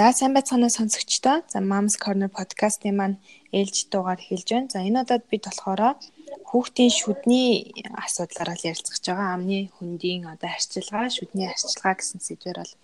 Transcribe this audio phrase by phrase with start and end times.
[0.00, 1.36] За сайн байцгаана сонсогчдоо.
[1.52, 3.20] За Moms Corner podcast-ийн маань
[3.52, 4.72] ээлж дугаар хэлж байна.
[4.72, 6.00] За энэ удаад бид болохоор
[6.48, 7.68] хүүхдийн шүдний
[8.04, 9.28] асуудлаараа л ярилцах гэж байгаа.
[9.36, 12.74] Амны хөндийн одоо арчилгаа, шүдний арчилгаа гэсэн сэдвээр бол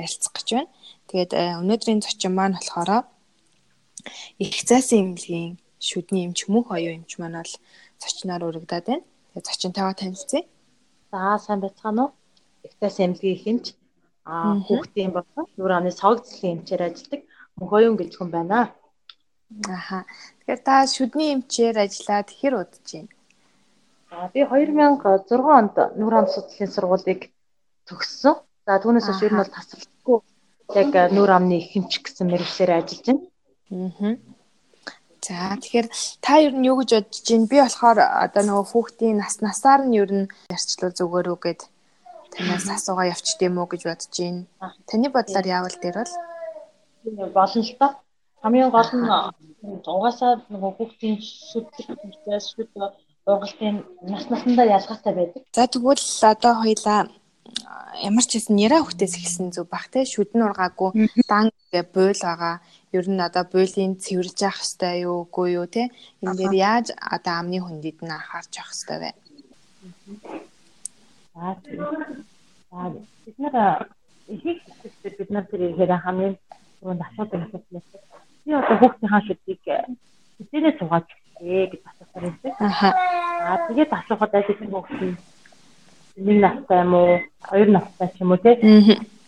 [0.00, 0.72] ярилцах гэж байна.
[1.12, 3.04] Тэгээд э, өнөөдрийн зочин маань болохоор
[4.40, 7.54] их цайсан эмнэлгийн шүдний эмч мөнх оюун эмч маань бол
[8.00, 9.04] зочноор урагдаад байна.
[9.04, 10.48] Тэгээд зочинтойгоо танилцъя.
[11.12, 12.10] За сайн байцгаана уу?
[12.64, 13.66] Их цайсан эмнэлгийн их эмч
[14.34, 17.22] аа хүүхдийн болсон нүүр амны согцлын эмчээр ажилладаг
[17.58, 18.58] мөнхоюун гэж хүн байна.
[19.70, 19.98] Аха.
[20.42, 23.12] Тэгэхээр та шүдний эмчээр ажиллаад хэр удаж байна?
[24.10, 27.22] За би 2006 онд нүүр ам судлалын сургуулийг
[27.86, 28.34] төгссөн.
[28.66, 30.18] За түүнээс хойш ер нь бол тасралтгүй
[30.82, 33.22] яг нүүр амны ихэмч гэсэн мэргэжлэр ажиллаж байна.
[33.70, 34.14] Аа.
[35.26, 35.88] За тэгэхээр
[36.22, 37.50] та ер нь юу гэж бодож байна?
[37.50, 41.60] Би болохоор одоо нөгөө хүүхдийн нас насаар нь ер нь ярьчлал зүгээр үү гэд
[42.36, 44.42] танаас асуугаа явчих тийм үү гэж бодож байна.
[44.88, 47.90] Таны бодлоор яавал дээр бол болно л доо.
[48.42, 49.08] Хамгийн гол нь
[49.96, 51.16] угаасаа нөгөө хүүхдийн
[51.50, 52.70] шүтлэг процесс шүд
[53.26, 53.76] ургалтын
[54.10, 55.42] нас насандаа ялгаатай байдаг.
[55.56, 57.00] За тэгвэл одоо хоёлаа
[58.08, 60.90] ямар ч хэсэн яра хөхтөөс эхэлсэн зүг бах те шүдэн ургаагүй
[61.30, 62.56] дан гэ буйл байгаа.
[62.96, 65.82] Ер нь одоо буйлын цэвэрлж явах хэрэгтэй юу үгүй юу те.
[66.22, 69.10] Энэ дээр яаж одоо амны хүндэд нь анхаарч явах хэрэгтэй вэ?
[71.36, 71.56] За
[73.24, 73.88] бид нар
[74.28, 74.62] ихийг
[75.02, 76.34] бид нар тэр ихээр хамгийн
[76.80, 78.00] түрүүнд асуудал байсан.
[78.44, 79.60] Би одоо хүүхдийнхаа шүдийг
[80.38, 81.06] хизээрээ суугаад
[81.40, 82.66] гээ гэж асуусан байсан.
[82.66, 82.88] Аха.
[83.44, 85.14] Аа тэгээд асуухад ажил хүүхдийн
[86.26, 88.40] нэг настай юм уу, хоёр настай ч юм уу.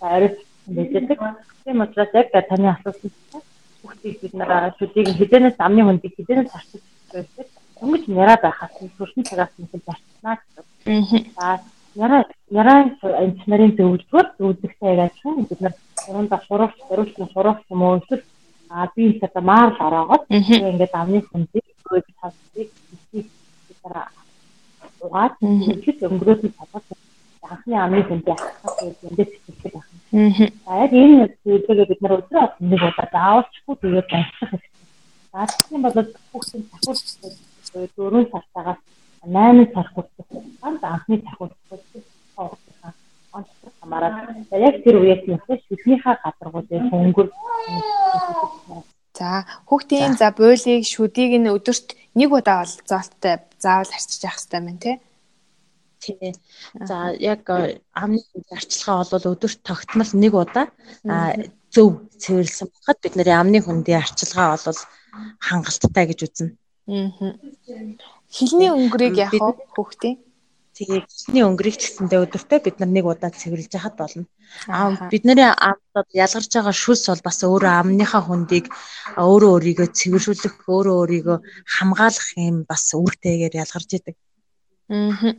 [0.00, 0.30] Аа арай
[0.66, 1.20] мэддэг.
[1.64, 3.10] Тийм учраас яг таны асуусан
[3.84, 7.44] хүүхдийг бид нар шүдийг хизээрээс амны хүндийг хизээрээс харчих байсан.
[7.84, 11.36] Өнгөж яраад байхад төрсөн цагаас нь зарчнаа гэсэн.
[11.36, 11.60] Аа
[12.04, 12.22] Яраа
[12.60, 12.78] яраа
[13.24, 15.74] энэ нарын зөвлөгөөр зөвлөгтэй яг ажиллах бид нар
[16.08, 18.24] уранда дөрөвч нь шурууч юм уу эсвэл
[18.70, 22.06] а би одоо маар ороогоод ингээд амны хүнзийг гүйж
[23.18, 23.26] их
[23.82, 24.06] дараа
[25.00, 26.84] угаад ихэд өнгөрөөд чадах
[27.50, 30.50] анхны амны хүнзээ авах гэдэг эндээс хэлдэг байна.
[30.68, 34.72] А яг энэ зүйлээ бид нар өдрөө нэг удаа заавалчгүй тэгээд ажиллах хэрэгтэй.
[35.32, 35.96] За тийм бол
[36.30, 38.80] хүүхдийн цахилт дөрөв сартаагаас
[39.24, 40.26] 8 сар хүртэл
[40.62, 41.57] анхны цахилт хоолтойхоо
[43.98, 47.28] хамаарат яг тэр үеэс нь шүднийхаа гадаргуудын хөнгөр
[49.18, 54.62] За хүүхдийн за буйлыг шүдийг нь өдөрт нэг удаа бол зоолттой заавал арчиж явах хэрэгтэй
[54.62, 54.96] байна тий.
[55.98, 56.34] Тийм.
[56.86, 58.22] За яг амны
[58.54, 60.66] арчилгаа бол өдөрт тогтмол нэг удаа
[61.74, 64.80] зөв цэвэрлсэн багт бид нарын амны хүндийн арчилгаа бол
[65.42, 66.54] хангалттай гэж үзнэ.
[66.86, 67.34] Аа.
[68.30, 70.16] Хилний өнгөрийг яах вэ хүүхдийн?
[70.78, 74.30] Тэгээд хилний өнгөрийг ч гэсэндээ өдөртөө бид нар нэг удаа цэвэрлж яхад болно.
[74.70, 78.70] Аа бидний амтад ялгарч байгаа шүлс бол бас өөрөө амныхаа хүндийг
[79.18, 81.38] өөрөө өөрийгөө цэвэршүүлэх, өөрөө өөрийгөө
[81.74, 84.16] хамгаалах юм бас үүрэгтэйгээр ялгарч идэг.
[84.94, 85.34] Аа.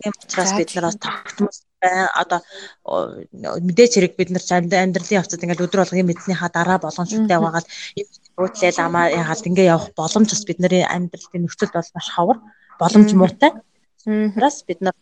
[0.00, 1.56] Тийм учраас бид нар бас тогтмол
[2.16, 2.40] одоо
[3.68, 7.66] мэдээч хэрэг бид нар амьдралын явцад ингээд өдөр болгон мэдснийхаа дараа боломжтой байгаад
[8.40, 12.38] уутлал амаа ягаад ингээд явах боломж бас бидний амьдралын нөхцөлд бол маш ховор
[12.80, 13.52] боломж муутай.
[14.04, 14.94] Тэрас бид нар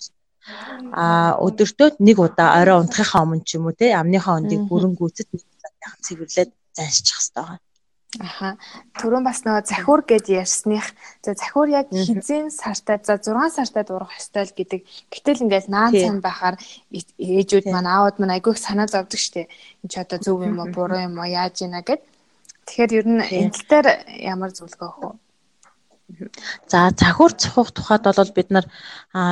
[0.93, 5.29] а өдөртөө нэг удаа орой унтахынхаа өмнө ч юм уу те амныхаа өндийг бүрэн гүйцэд
[5.35, 7.65] нэг удаа цэвэрлээд заншчих хэрэгтэй байна.
[8.23, 8.57] Аха.
[8.97, 10.87] Түрүүн бас нөгөө захиур гэж ярьсных.
[11.21, 14.81] За захиур яг хизэн сартай за 6 сартай дурах ёстой л гэдэг.
[15.13, 16.57] Гэтэл ингээд наан цан байхаар
[17.19, 19.51] ээжүүд маань аауд маань айгүйх санаа зовдөг штеп.
[19.83, 22.01] Энд ч одоо зөв юм уу буруу юм уу яаж ийна гэд.
[22.65, 23.87] Тэгэхээр ер нь энэ тал дээр
[24.33, 25.26] ямар зөвлөгөө өгөх вэ?
[26.71, 28.67] За захиур цохох тухайд бол бид нар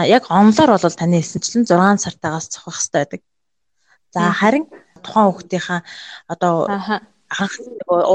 [0.07, 3.23] яг онлоор бол таны хэлсэнчлэн 6 сартаагаас цохох хэрэгтэй байдаг.
[4.15, 4.65] За харин
[5.05, 5.81] тухайн хүүхдийнхаа
[6.27, 6.67] одоо
[7.31, 7.55] анх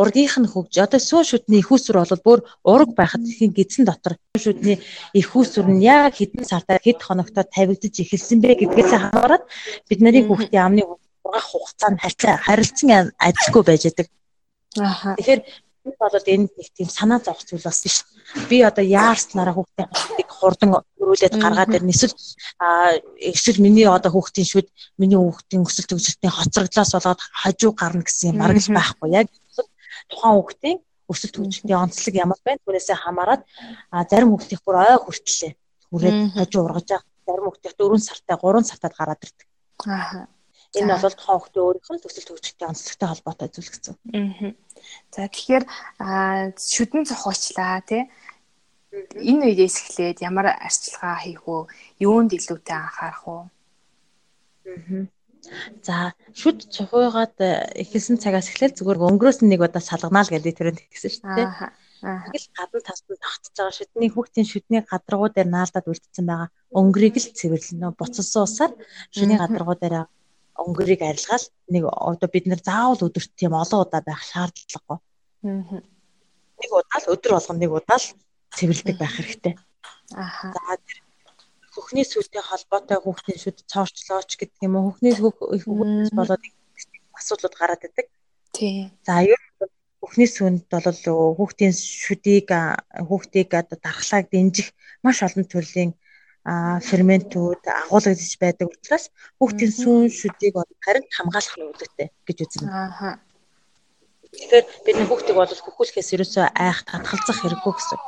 [0.02, 4.14] ургийнх нь хөгж одоо сүү шүдний их усүр бол бүр ураг байхад ихийн гидсэн дотор
[4.38, 4.78] шүдний
[5.14, 9.44] их усүр нь яг хэдэн сартаа хэд хоногтой тавигдж эхэлсэн бэ гэдгээс хамаарат
[9.90, 10.82] бид нарын хүүхдийн амны
[11.24, 12.02] ургах хугацаа нь
[12.46, 15.16] харилцан адилгүй байж байгаа.
[15.18, 15.42] Тэгэхээр
[15.84, 18.04] би бол энд нэг тийм санаа зовх зүйл бас биш.
[18.50, 19.90] Би одоо яарснараа хүүхдийн
[20.28, 21.94] хурдан өрүүлээд гаргаад ирнэ.
[21.96, 22.16] Эсвэл
[23.18, 24.68] эсвэл миний одоо хүүхдийн шүд
[25.00, 29.10] миний хүүхдийн өсөл төгсөлтийн хоцрогдлоос болоод хажуу гарна гэсэн юм бараг л байхгүй.
[29.16, 29.28] Яг
[30.12, 30.78] тухайн хүүхдийн
[31.10, 33.42] өсөл төгсөлтийн онцлог ямар байна түүнээсээ хамаарат
[34.12, 35.52] зарим хүүхдийн бүр ой хүртлээ
[35.90, 37.08] хүрээд хажуу ургаж байгаа.
[37.26, 39.48] Зарим хүүхдийн 4 сартай 3 сартад гараад ирдэг.
[39.88, 40.28] Аа.
[40.78, 43.96] Энэ бол тухайн хүүхдийн өөрийнх нь төсөл төгсөлтийн онцлогтой холбоотой зүйл гэсэн.
[44.14, 44.54] Аа.
[45.10, 45.66] За тэгэхээр
[46.54, 48.04] шүдэн цохоочлаа тий.
[49.18, 51.66] Энэ үеэс эхлээд ямар арчилгаа хийх вэ?
[52.06, 53.38] Юунд илүүтэй анхаарах вэ?
[55.82, 57.38] За шүд цухуугаад
[57.82, 61.50] эхэлсэн цагаас эхлээл зүгээр өнгөрөөс нэг удаа салганаа л гэдэг төрөнд гэсэн шүү дээ.
[62.06, 62.30] Аа.
[62.30, 66.50] Тэгэл гадна тасна тогтож байгаа шүдний хүүхдийн шүдний гадаргуу дээр наалдаад үлдсэн байгаа
[66.80, 67.98] өнгөрийг л цэвэрлэнэ.
[68.00, 68.72] Буцалсан усаар
[69.12, 70.08] шүдний гадаргуу дээр
[70.64, 74.98] өнгөрийг арилгаал нэг одоо бид нэр заавал өдөрт тийм олон удаа байх шаардлагагүй.
[75.48, 75.80] Аа.
[76.60, 78.08] Нэг удаа л өдөр болгоно нэг удаа л
[78.58, 79.54] цэвэрлдэг байх хэрэгтэй.
[80.16, 80.54] Аа.
[80.54, 81.00] За тэр
[81.74, 86.44] хөхний сүлтэй холбоотой хүүхдийн шүд цоорчлооч гэдэг юм уу хөхний хөхнөөс болоод
[87.20, 88.08] асуудлууд гараад идэг.
[88.56, 88.92] Тий.
[89.08, 89.50] За ер нь
[90.02, 91.00] хөхний сүнд бол
[91.38, 92.50] хүүхдийн шүдийг
[93.08, 94.74] хүүхдийг одоо дархлааг дэмжих
[95.04, 95.92] маш олон төрлийн
[96.90, 99.06] ферментүүд агуулгадж байдаг учраас
[99.38, 100.56] хүүхдийн сүүн шүдийг
[100.86, 102.70] харин хамгаалах нь үүдтэй гэж үзнэ.
[102.70, 103.20] Аа.
[104.34, 108.00] Тэгэхээр бидний хүүхдийг бол хөхүүлэхээс ерөөсөө айх татгалзах хэрэггүй гэсэн.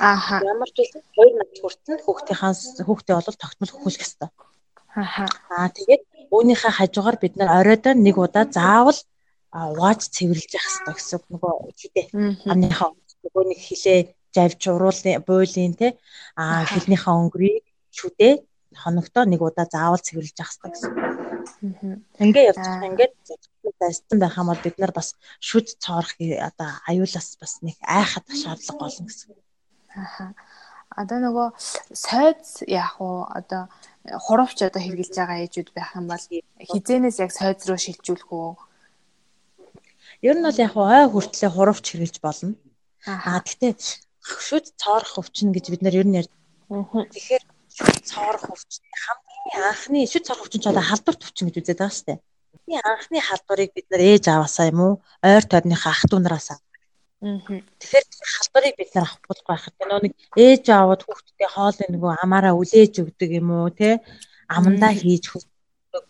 [0.00, 0.40] Ааха.
[0.44, 2.52] Ямар ч үсэн хоёр над хүртэн хүүхдийнхаа
[2.88, 4.30] хүүхдээ бол тогтмол хөхүүлэх ёстой.
[4.96, 5.24] Ааха.
[5.52, 9.00] Аа тэгээд үүнийхээ хажуугаар бид нар оройдоо нэг удаа заавал
[9.52, 12.06] угааж цэвэрлж явах хэрэгтэй гэсэн нөгөө хідээ.
[12.50, 12.90] Амныхаа
[13.24, 14.00] нөгөө нэг хилээ
[14.34, 15.88] завж уруулын буулын те
[16.38, 17.64] аа хилнийхээ өнгөрийг
[17.98, 18.34] шүдээ
[18.82, 20.92] хоногтоо нэг удаа заавал цэвэрлж явах хэрэгтэй гэсэн.
[22.22, 23.14] Ингээ явж байгаа ингээд
[23.80, 28.78] зарцсан байх юм бол бид нар бас шүд цоорох одоо аюулаас бас нэг айхад шаардлага
[28.78, 29.34] болно гэсэн.
[29.96, 30.34] Аха.
[30.90, 31.48] Одоо нөгөө
[31.94, 33.70] сойц яах уу одоо
[34.26, 36.24] хуравч одоо хэрглэж байгаа ээжүүд байх юм бол
[36.70, 38.54] хизэнээс яг сойц руу шилжүүлэх үү?
[40.28, 42.54] Ер нь бол яг ой хүртлээ хуравч хэрглэж болно.
[43.06, 43.72] Аа гэхдээ
[44.20, 46.32] шүд цоорох өвчин гэж бид нар ер нь ярьж.
[46.68, 47.44] Тэгэхээр
[48.10, 48.84] цоорох өвчин.
[49.04, 52.18] Хамгийн анхны шүд цоорох өвчин ч одоо халдварт өвчин гэж үзээд байгаа дээ.
[52.54, 54.94] Хамгийн анхны халдварыг бид нар ээж аваасаа юм уу?
[55.24, 56.48] Ойр тойрныхаа ах トゥ нараас
[57.20, 62.56] Тэгэхээр халдварыг бид нар авах болох байхад нөгөө нэг ээж аавд хүүхдтэй хоолны нөгөө амаараа
[62.56, 64.00] үлээж өгдөг юм уу те?
[64.48, 66.04] Амандаа хийж хөсдөг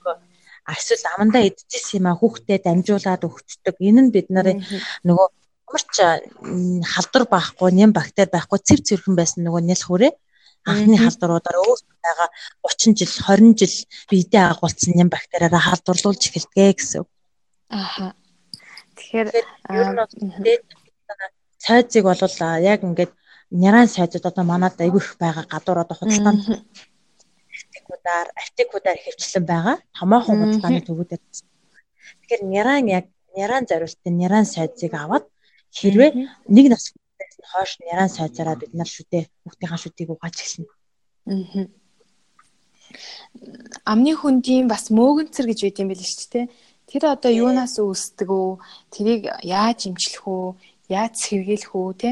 [0.71, 3.75] эсвэл амандаа идчихсэн юм а хүүхдэд дамжуулаад өгчдөг.
[3.83, 4.63] Энэ нь бид нарын
[5.03, 5.27] нөгөө
[5.67, 5.97] ямарч
[6.95, 10.13] халдвар байхгүй нэм бактери байхгүй цэв цэвэрхэн байсан нөгөө нэл хүрээ
[10.69, 12.29] анхны халдваруудаар өөрсдөө байгаа
[12.63, 13.75] 30 жил 20 жил
[14.11, 17.05] биедээ агуулсан нэм бактериараа халдварлуулж эхэлдэг гэсэн.
[17.71, 18.15] Ааха.
[18.97, 19.29] Тэгэхээр
[21.61, 22.23] сайзыг бол
[22.73, 23.13] яг ингээд
[23.51, 26.43] няран сайзууд одоо манад айгүй их байгаа гадуур одоо худалдаанд
[27.61, 29.77] артикуудаар артикуудаар хөвчлэн байгаа.
[29.99, 31.23] Томоохон худалдааны төвүүдээр.
[32.21, 35.25] Тэгэхээр няран яг няран зориултын няран сайзыг аваад
[35.79, 36.11] хэрвээ
[36.49, 36.93] нэг нас
[37.51, 40.71] хойш няран сайзаараа бид нар шүдээ хүүхдийн шүдийг угааж эхэлнэ.
[41.31, 41.65] Аа.
[43.93, 46.47] Амны хүндийн бас мөөгөнцөр гэж байд юм байл шүү дээ.
[46.91, 48.59] Тэр одоо юунаас үүсдэг үү?
[48.91, 50.59] Тэрийг яаж имчлэх үү?
[50.91, 52.11] яаж сэргийлэх үү те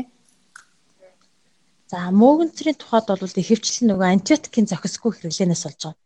[1.91, 5.97] За мөөгөнцрийн тухайд бол ихэвчлэн нөгөө антибиотикийн зохисгүй хэрэглэнээс болж байгаа.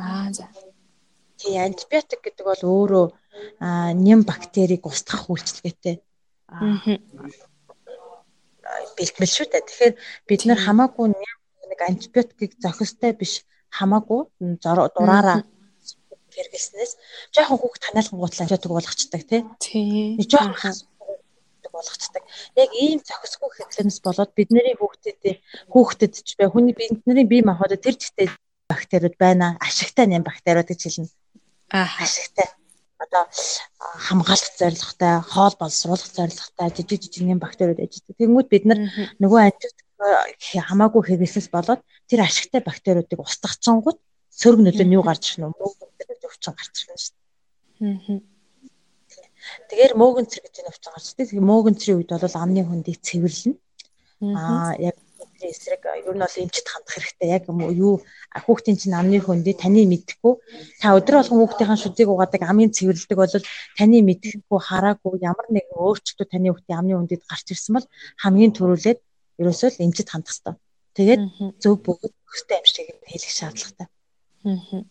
[0.00, 0.48] Аа за.
[1.36, 3.06] Тий антибиотик гэдэг бол өөрөө
[4.00, 5.96] нэм бактерийг устгах үйлчилгээтэй.
[6.48, 6.72] Аа.
[9.00, 9.64] Бэлтгэл шүү дээ.
[9.64, 9.94] Тэгэхээр
[10.28, 14.28] бид нэр хамаагүй нэг антибиотикийг зохистой биш хамаагүй
[14.60, 15.40] дураараа
[16.30, 16.92] хэрэглэснээс
[17.34, 19.42] жоохон хүүхд танаалган гутлаа антибиотик болгочдаг тий.
[19.58, 20.20] Тий.
[20.28, 20.76] Жоохон
[21.72, 22.22] болгоцдог.
[22.58, 25.38] Яг ийм зохисгүй хэвлэмс болоод бидний хүүхдэд
[25.70, 28.28] хүүхдэд ч бай хүний бидний бие махбодод тэр жигтэй
[28.70, 29.56] бактериуд байна.
[29.62, 31.10] Ашигтай нэм бактериуд гэж хэлнэ.
[31.70, 32.48] Аа ашигтай.
[33.00, 33.24] Одоо
[34.06, 38.16] хамгаалах зорилготой, хоол боловсруулах зорилготой жижиг жижиг нэм бактериуд ажилладаг.
[38.20, 38.78] Тэнгүүд бид нар
[39.22, 39.88] нөгөө антибиотик
[40.68, 45.48] хамаагүй хэрэглэснээс болоод тэр ашигтай бактериудыг устгахчингууд сөрөг нөлөө нь юу гарч ирнэ?
[45.48, 45.90] Мөнгө
[46.28, 48.20] өвчин гарч ирнэ шүү дээ.
[49.68, 53.56] Тэгэхээр мөөгөнцөр гэж нэг утгаар ч тийм мөөгөнцрийн үед бол амны хөндийг цэвэрлэнэ.
[54.36, 54.96] Аа яг
[55.40, 57.28] бидний эсрэг ер нь бол эмчит хандах хэрэгтэй.
[57.32, 58.02] Яг юу
[58.44, 60.34] хүүхдийн чинь амны хөндий таны мэдхгүй
[60.80, 63.32] та өдөр болгон хүүхдийн шүдийг угаадаг амын цэвэрлдэг бол
[63.78, 67.86] таны мэдхгүй хараагүй ямар нэгэн өөрчлөлт таны хүүхдийн амны хөндөд гарч ирсэн бол
[68.22, 69.00] хамгийн түрүүлээд
[69.40, 70.54] ерөөсөө л эмчит хандах хэрэгтэй.
[70.96, 71.22] Тэгээд
[71.62, 73.88] зөв бөгөөд өстэй амшиг хийх шаардлагатай.
[74.44, 74.84] Аа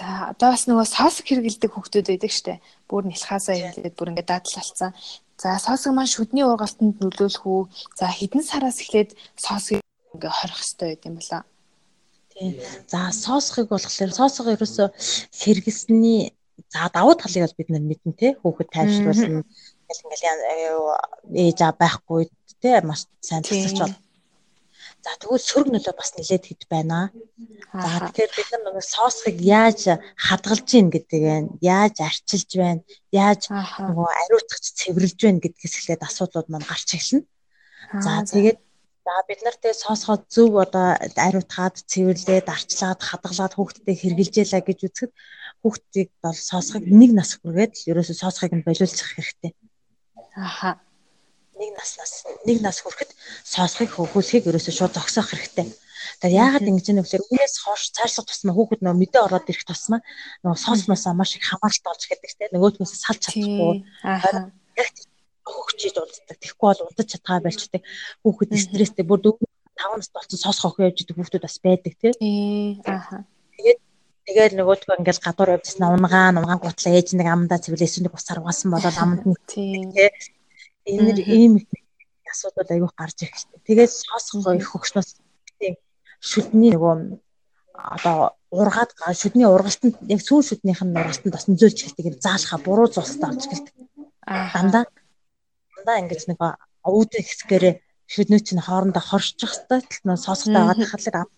[0.00, 2.62] За одоо бас нөгөө сосг хэргэлдэг хүүхдүүд байдаг штэ.
[2.88, 4.94] Бүр нэлхаасаа хэлээд бүр ингээд дадал алцсан.
[5.40, 7.62] За сосг маань шүдний ургалтанд нөлөөлөх үү?
[7.96, 9.80] За хэдэн сараас эхлээд сосгийг
[10.12, 11.42] ингээд хорих хэрэгтэй байд юм болоо.
[12.32, 12.52] Тийм.
[12.92, 14.84] За соосхыг болохоор соосго ерөөсө
[15.40, 16.36] хэрэглэсний
[16.68, 19.40] за давуу талыг бол бид нар мэднэ те хүүхэд тайвшруулна.
[19.88, 20.42] Ингээл ингээл
[21.48, 22.22] ээж аа байхгүй
[22.60, 23.96] те маш сайн тасарч бол
[25.00, 27.08] За тэгвэл сөрөг нөлөө бас нилээд хэд байна.
[27.72, 29.80] За тэгэхээр бид нар нэг соосхыг яаж
[30.26, 36.48] хадгалж гин гэдэг нь яаж арчилж байна, яаж нөгөө ариутгаж цэвэрлж байна гэдгээс эхлээд асуудлууд
[36.52, 37.24] маань гарч эхэлнэ.
[38.04, 38.58] За тэгээд
[39.00, 45.12] За бид нар тэгээ сонсоход зөв одоо ариутгаад цэвэрлээд арчлаад хадгалаад хүүхдэд хэрглэжээлээ гэж үзэхэд
[45.64, 49.52] хүүхдийг бол сонсохыг нэг нас хүргээд ерөөсөө сонсохыг нь болиулчих хэрэгтэй.
[50.36, 50.70] Аха.
[51.60, 53.10] Нэг наснаас нэг нас хүрэхэд
[53.44, 55.68] сонсохыг хөгөөсхийг ерөөсөө шууд зогсоох хэрэгтэй.
[56.20, 59.68] Тэгэхээр яагаад ингэж юм бэ гэхээр үүнээс хойш цаашлах тусмаа хүүхэд нөө мэдээ ороод ирэх
[59.68, 60.00] тусмаа
[60.40, 63.84] нөө сонсноосоо маш их хамааралтай болж гэдэг те нөгөөдгөөс салж чадахгүй.
[64.80, 64.88] Яг
[65.44, 66.36] хөгчиж унтдаг.
[66.40, 67.82] Тэгэхгүй бол унтаж чадгаа болчдаг.
[68.24, 69.20] Хүүхэд стресстэй бүр
[69.80, 72.12] 5 нас болсон сонсох охин явж идэг хүүхдүүд бас байдаг тий.
[72.84, 73.24] Ааха.
[73.56, 73.80] Тэгээд
[74.28, 78.40] тэгээд нөгөөдгөө ингээл гадуур явжсна унгаан унгаан гутлаа ээж нэг амандаа цэвэрлээ эсвэл нэг усаар
[78.44, 80.08] угаасан болоод аманд нь тий.
[80.86, 81.52] Энэ ийм
[82.30, 83.44] асуудал аягүй гарч ирэх.
[83.66, 85.08] Тэгээд сонсох их хөгшнөөс
[86.20, 87.18] шүдний нөгөө
[87.74, 92.20] одоо ургаад шүдний ургалтанд яг сүүл шүднийх нь ургалтанд бас нөлөөлж эхэлдэг.
[92.24, 93.74] Заалхаа буруу зулстай болж эхэлдэг.
[94.54, 94.84] Дандаа
[95.74, 96.38] дандаа ингэж нэг
[96.84, 97.74] өвдөх хэсгээрээ
[98.12, 101.28] шүднүүд чинь хоорондоо хоршчих хэвээр нөө сонсохтой байгаа тахлаг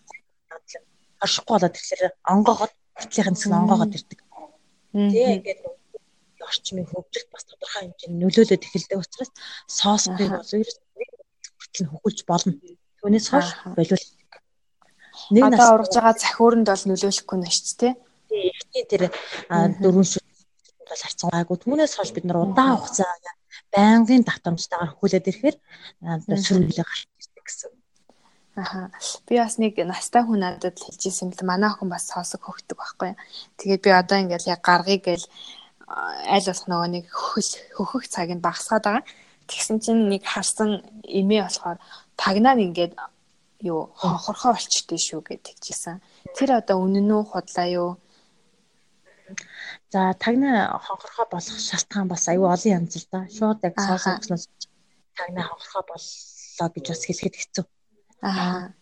[1.21, 4.19] хоршихгүй болоод тэгэхээр онгоогоод хөтлийнхэн хэсэг онгоогоод ирдэг.
[4.91, 5.61] Тэгээ ингээд
[6.49, 9.31] орчмын хөгжилт бас тодорхой хэмжээнд нөлөөлөд эхэлдэг учраас
[9.67, 10.77] соосдыг бол ерөөс
[11.59, 12.53] хүртэл хөгүүлж болно.
[12.99, 14.05] Түүнээс хойш болиул
[15.33, 17.93] нэг нас ургаж байгаа захиуранд бол нөлөөлөхгүй нь шүү дээ.
[18.29, 19.03] Тий, ихний тэр
[19.81, 20.25] дөрвөн шүд
[20.89, 21.57] бол харцсан гайгүй.
[21.63, 23.11] Түүнээс хойш бид нар удаан хугацаа
[23.73, 25.57] байнгын давтамжтайгаар хөхүүлээд ирэхээр
[26.45, 27.71] сөрөглөө гарч ирдэг гэсэн.
[28.55, 28.91] Аха.
[29.25, 32.77] Би бас нэг настай хүн надад хэлж ирсэн юм л манай хүн бас соосог хөхдөг
[32.77, 33.17] байхгүй.
[33.57, 35.25] Тэгээд би одоо ингээл яг гаргыг гэл
[35.93, 39.05] аль болох нөгөө нэг хөхөх цагийг багасгаад байгаа.
[39.45, 41.77] Тэгсэн чинь нэг харсан эмээ болохоор
[42.17, 42.97] тагнаа ингээд
[43.61, 46.01] юу хонхорхоо болчтой шүү гэж тэгжсэн.
[46.33, 47.89] Тэр одоо үнэн үү худлаа юу?
[49.93, 53.27] За тагна хонхорхоо болох шалтгаан бас аюу олон янз л да.
[53.29, 54.43] Шууд яг соосон өгснөөс
[55.13, 57.65] тагна хонхорхоо боллоо гэж бас хэлэхэд хэцүү.
[58.25, 58.73] Аа.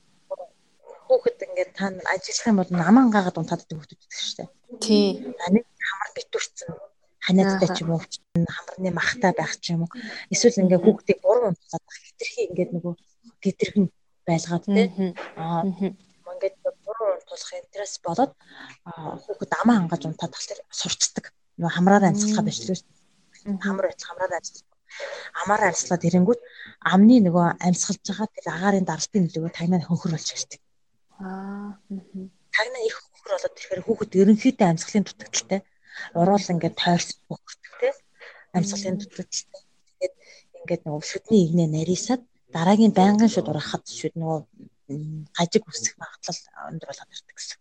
[1.10, 4.50] Хүүхэд ингээд та ажиллах юм бол наман гаагаад унтаад байдаг хүүхдүүд гэдэг шүү дээ.
[4.80, 5.08] Тий.
[5.52, 6.70] Нэг хамар битүүрсэн
[7.26, 8.02] ханиадтай ч юм уу
[8.56, 9.92] хамарны махтай байх ч юм уу.
[10.34, 12.94] Эсвэл ингээд хүүхдийг гурван унтаад хитрхи ингээд нөгөө
[13.44, 13.86] гидэрхэн
[14.28, 14.88] байлгаад тий.
[15.38, 18.32] Аа ингээд буруу тулах интерес болоод
[19.24, 21.26] хүүхэд амаа хангаж унтаад тахлаар сурцдаг.
[21.58, 22.80] Нөгөө хамраар амьсгалахаа байж тээ.
[23.66, 24.70] Хамар байтал хамраар амьсгал.
[25.42, 26.42] Амаар амьсгалаад ирэнгүүт
[26.94, 30.62] амны нөгөө амьсгалж байгаа тэр агаарын даралтын нөлөөгөө тагнаа хөнхөр болж эхэлдэг.
[31.24, 31.72] Аа.
[32.56, 35.60] Тагнаа их хөнхөр болоод тэгэхээр хүүхэд ерөнхийдөө амьсгалын дутагдaltaй.
[36.20, 37.94] Уруул ингээд тойрсон хөнхөрдөг тий.
[38.56, 39.62] Амьсгалын дутагдaltaй.
[40.00, 40.16] Тэгээд
[40.60, 42.22] ингээд нөгөө шүдний игнээ нарийсаад
[42.56, 44.40] дараагийн байнгын шуд урахад шүд нөгөө
[45.38, 46.40] гажиг үсэх магадлал
[46.70, 47.60] өндөр болоод ирдэг гэсэн.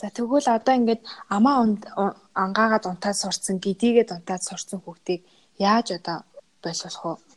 [0.00, 1.02] За тэгвэл одоо ингээд
[1.36, 1.56] амаа
[2.34, 5.22] ангаагаад унтаад сурцсан, гидийгээд унтаад сурцсан хүүхдийг
[5.58, 6.26] яаж одоо
[6.62, 7.34] боловсруулах вэ?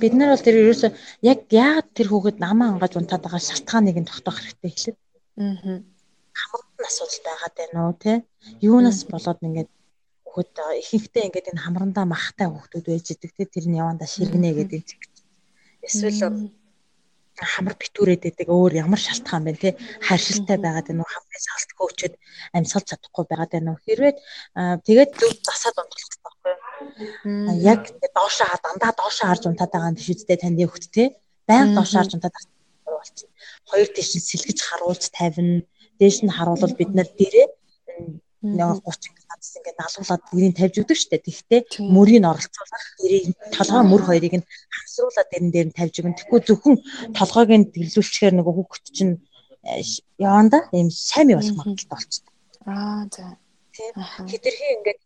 [0.00, 0.90] Бид нар бол тэр ерөөсөө
[1.22, 4.98] яг яагаад тэр хүүхэд амаа ангааж унтаад байгаа шалтгааныг нь тогтоох хэрэгтэй хэлээд.
[5.38, 5.78] Аа.
[6.40, 8.12] Хамрын асуудал байгаад байна уу те?
[8.60, 9.70] Юунаас болоод ингээд
[10.24, 13.44] хүүхэд ихэнхдээ ингээд энэ хамрандаа махтай хүүхдүүд байж идэг те?
[13.44, 14.84] Тэр нь явандаа ширгэнэ гэдэг.
[15.86, 16.52] Эсвэл
[17.36, 19.76] хамар битүүрээд байдаг өөр ямар шалтгаан байна те?
[20.06, 21.12] Хайршилтай байгаад байна уу?
[21.12, 22.14] Хамрын салтгүй өчөд
[22.56, 23.82] амьсгалж чадахгүй байгаад байна уу?
[23.84, 24.12] Хэрвээ
[24.86, 26.54] тэгээд зөв засаад хэрэгтэй байхгүй.
[27.72, 27.80] Яг
[28.16, 31.04] доошоо хаа дандаа доошоо харж унтаад байгаа юм биш үстэй танд хөвгт те?
[31.48, 32.34] Баян доошоо харж унтаад
[32.86, 33.32] болчихно
[33.70, 35.64] хоёр тийш сэлгэж харуулж тавина
[36.02, 37.48] дээш нь харуулвал бид нар дээрээ
[38.42, 41.22] нэг 30 градус ингээд налуулаад дэрийг тавьж өгдөг штэ.
[41.22, 46.18] Тэгтээ мөрийг оролцуулаад дэрийг толгой мөр хоёрыг нь хавсруулаад дэрэн дээр нь тавьж өгнө.
[46.18, 46.76] Тэгэхгүй зөвхөн
[47.14, 49.14] толгойг нь дэглүүлчихээр нөгөө хүүхэд чинь
[49.62, 49.82] э,
[50.18, 52.34] яванда ийм сайн болох магадaltaй болчихдог.
[52.66, 53.38] Аа за.
[53.70, 53.94] Тийм.
[54.26, 55.00] Хитрхи ингээд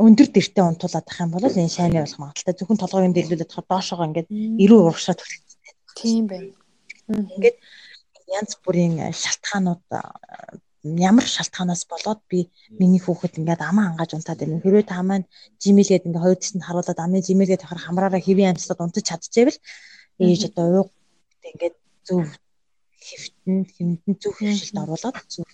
[0.00, 2.56] өндөр дэртэ унтуулаад ах юм бол энэ сайн болох магадaltaй.
[2.56, 4.28] Зөвхөн толгойг нь дэглүүлээд доошоогоо ингээд
[4.64, 5.76] эрүү урагшаад төлөвлөсөн.
[6.00, 6.56] Тийм байна.
[7.12, 7.56] Ингээд
[8.36, 9.82] янз бүрийн шалтгаанууд
[10.84, 14.62] ямар шалтгаанаас болоод би миний хүүхэд ингээд амаа хангааж унтаад байна.
[14.62, 15.26] Хэрвээ та маань
[15.62, 19.58] жимэлгээд ингээд хоёр тисэнд харуулад амны жимэлгээд тахаар хамраараа хэвийн амьсгал унтаж чадчихвэл
[20.22, 20.90] ээж одоо ууг
[21.48, 22.22] ингээд зөв
[23.08, 25.44] хэвтэн хэмтэн зөв хөвшилд оруулаад зөв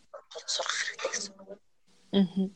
[0.47, 1.33] сурах хэрэгтэй гэсэн.
[2.13, 2.49] Аа.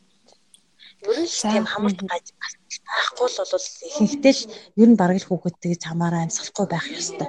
[1.09, 4.43] Ер нь тийм хамарт гаж байхгүй л бол ихэнхдээ л
[4.83, 7.29] ер нь бараг л хүүхэд тэгж хамаараа амьсгалахгүй байх ёстой.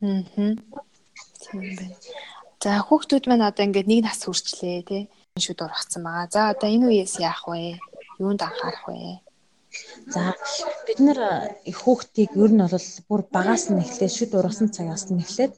[0.00, 0.56] Аа.
[1.40, 1.96] Тийм байна.
[2.60, 5.02] За хүүхдүүд маань одоо ингээд нэг нас хүрчлээ тий.
[5.40, 6.28] Шүд ургацсан байгаа.
[6.28, 7.80] За одоо энэ үеэс яах вэ?
[8.20, 9.24] Юунд анхаарах вэ?
[10.12, 10.36] За
[10.86, 11.18] бид нэр
[11.64, 15.54] хүүхдийг ер нь бол бүр багаас нь эхлээд шүд ургасан цагаас нь эхлээд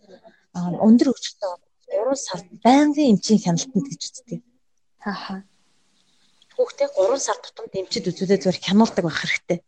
[0.87, 1.51] өндөр хөгжилтэй
[1.91, 4.41] 3 сард байнгын эмчийн хяналтанд гэж үздэг.
[5.11, 5.43] Ааха.
[6.55, 9.59] Хүүхдээ 3 сар тутамд эмчид үзүүлээд зүгээр хянуулдаг байх хэрэгтэй.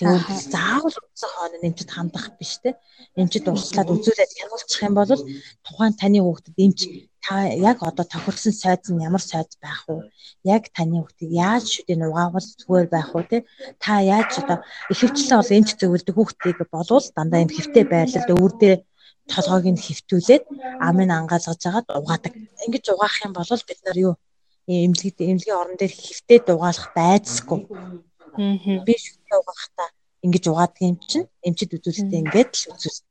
[0.00, 2.72] Тэгээд заавал утсан хоол нэмчид хандах биш те.
[3.20, 5.12] Эмчид уучлаад үзүүлээд хямуулчих юм бол
[5.60, 6.80] тухайн таны хүүхдэд эмч
[7.20, 10.08] та яг одоо тохирсон сайз нь ямар сайз байх вэ?
[10.56, 13.38] Яг таны хүүхдийг яаж шүдийн угаавал зүгээр байх вэ те?
[13.76, 18.80] Та яаж одоо ихэвчлэн бол эмч зөвлөдөг хүүхдийг болвол дандаа юм хэвтэй байрлал өвөр дээр
[19.28, 20.44] толгойг нь хөвтүүлээд
[20.88, 22.32] амын ангаалгаж агаад угаадаг.
[22.64, 24.14] Ингэж угаах юм бол бид нар юу
[24.64, 27.60] эмнэлэг эмнэлгийн орон дээр хэвтээ дугаалах байцсгүй.
[28.36, 29.84] Би шүтээ угаахта
[30.24, 33.06] ингэж угаадаг юм чинь эмчид үзүүлэлтээ ингээд л үзүүлсэн.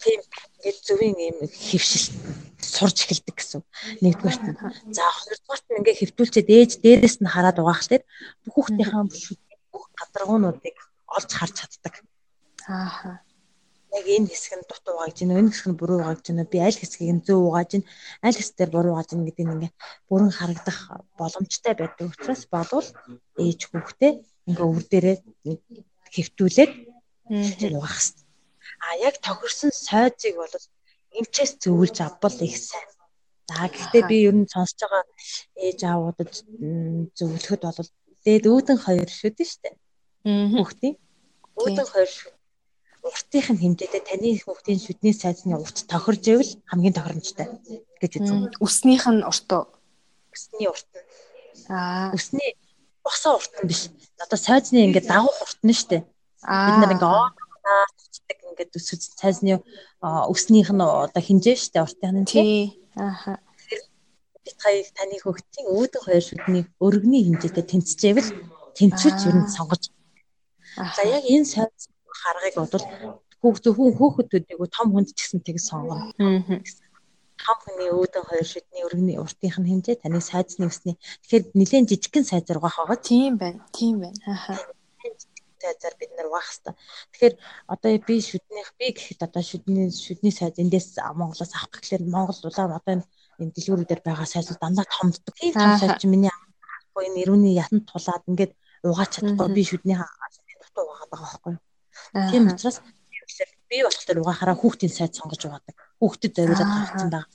[0.00, 2.06] Тийм ингээд зөвийн юм хөвшил
[2.62, 3.62] сурж эхэлдэг гэсэн.
[4.02, 4.56] Нэгдүгээрт нь.
[4.96, 8.04] За хоёрдугаарт нь ингээд хөвтүүлчихэд ээж дээрээс нь хараад угаах дээр
[8.52, 9.04] хүүхдийнхээ
[9.72, 10.76] бүх гадаргуунуудыг
[11.16, 11.94] олж харж чаддаг.
[12.68, 13.27] Ааха
[13.96, 16.76] яг энэ хэсэг нь дутуу угааж гин энэ хэсэг нь буруу угааж гин би аль
[16.80, 17.84] хэсгийг нь зөв угааж гин
[18.26, 19.72] аль хэсгээр буруу угааж гин гэдэг нь ингээ
[20.08, 20.78] бүрэн харагдах
[21.18, 22.88] боломжтой байдаг учраас болвол
[23.40, 24.12] ээж хүүхдээ
[24.48, 25.16] ингээ өвөр дээрээ
[26.14, 26.72] хэвтүүлээд
[27.80, 28.26] угаах хэрэгтэй.
[28.84, 30.54] А яг тохирсон сойзыг бол
[31.18, 32.88] эмчээс зөвлөж авбал их сайн.
[33.48, 35.04] За гэхдээ би ер нь сонсож байгаа
[35.64, 36.32] ээж аавуудад
[37.16, 37.90] зөвлөхөд бол
[38.24, 39.70] дээд үүдэн хоёр шүү дээ штэ.
[40.28, 40.94] Хүүхдийн.
[41.56, 42.37] Үүдэн хоёр шүү
[43.08, 47.46] уртынх нь хэмжээтэй таны хүүхдийн шүдний сайзны урт тохирж ивэл хамгийн тохиромжтой
[48.00, 48.52] гэж үзэн.
[48.60, 49.64] Үснийх нь урт уу?
[50.34, 50.90] Үсний урт.
[51.72, 52.12] Аа.
[52.12, 52.54] Үсний
[53.02, 53.88] босоо урт нь биш.
[54.20, 56.04] Одоо сайзны ингээд дагуух урт нь штэ.
[56.04, 59.64] Бид нар ингээд оочдаг ингээд үсвэц сайзны
[60.32, 62.78] үснийх нь одоо хинжээ штэ уртын нь тий.
[62.94, 63.40] Ааха.
[64.44, 68.30] Бид хоёр таны хүүхдийн үүдэн хоёр шүдний өргөний хэмжээтэй тэнцжээвэл
[68.76, 69.82] тэнцвэж ер нь сонгож.
[70.76, 71.90] За яг энэ сайз
[72.22, 72.86] харгыг бодвол
[73.40, 76.12] хүүхд зөвхөн хөөхөдүүдийг том хүнд ч гэсэн тэг сонгоно.
[77.38, 80.98] Том хүний өөдөн хоёр шидний өргөний уртынх нь хэмжээ таны сайзны өсний.
[81.22, 82.98] Тэгэхээр нэлээд жижигхэн сайзар угаах байгаа.
[82.98, 83.62] Тийм байна.
[83.70, 84.18] Тийм байна.
[84.26, 84.58] Ахаа
[85.62, 86.74] сайзаар бид нар угаах хэрэгтэй.
[87.12, 87.34] Тэгэхээр
[87.72, 92.72] одоо би шүднийх би гэхэд одоо шүдний шүдний сайз эндээс Монголоос авах гэхлээр Монгол улаан
[92.78, 92.92] одоо
[93.38, 95.34] энэ дэлгүүрүүдээр байгаа сайзууд дандаа томддог.
[95.34, 98.52] Тийм том сайз чинь миний авахгүй энэ ирүүний ятанд тулаад ингээд
[98.86, 101.62] угаач чадахгүй би шүдний дутуу угаагаад байгаа байхгүй юу?
[102.12, 102.80] Тийм учраас
[103.68, 105.76] би болохоор угаахаараа хүүхдийн сайд сонгож угаадаг.
[106.00, 107.28] Хүүхдэд зориулаад гаргасан байгаа.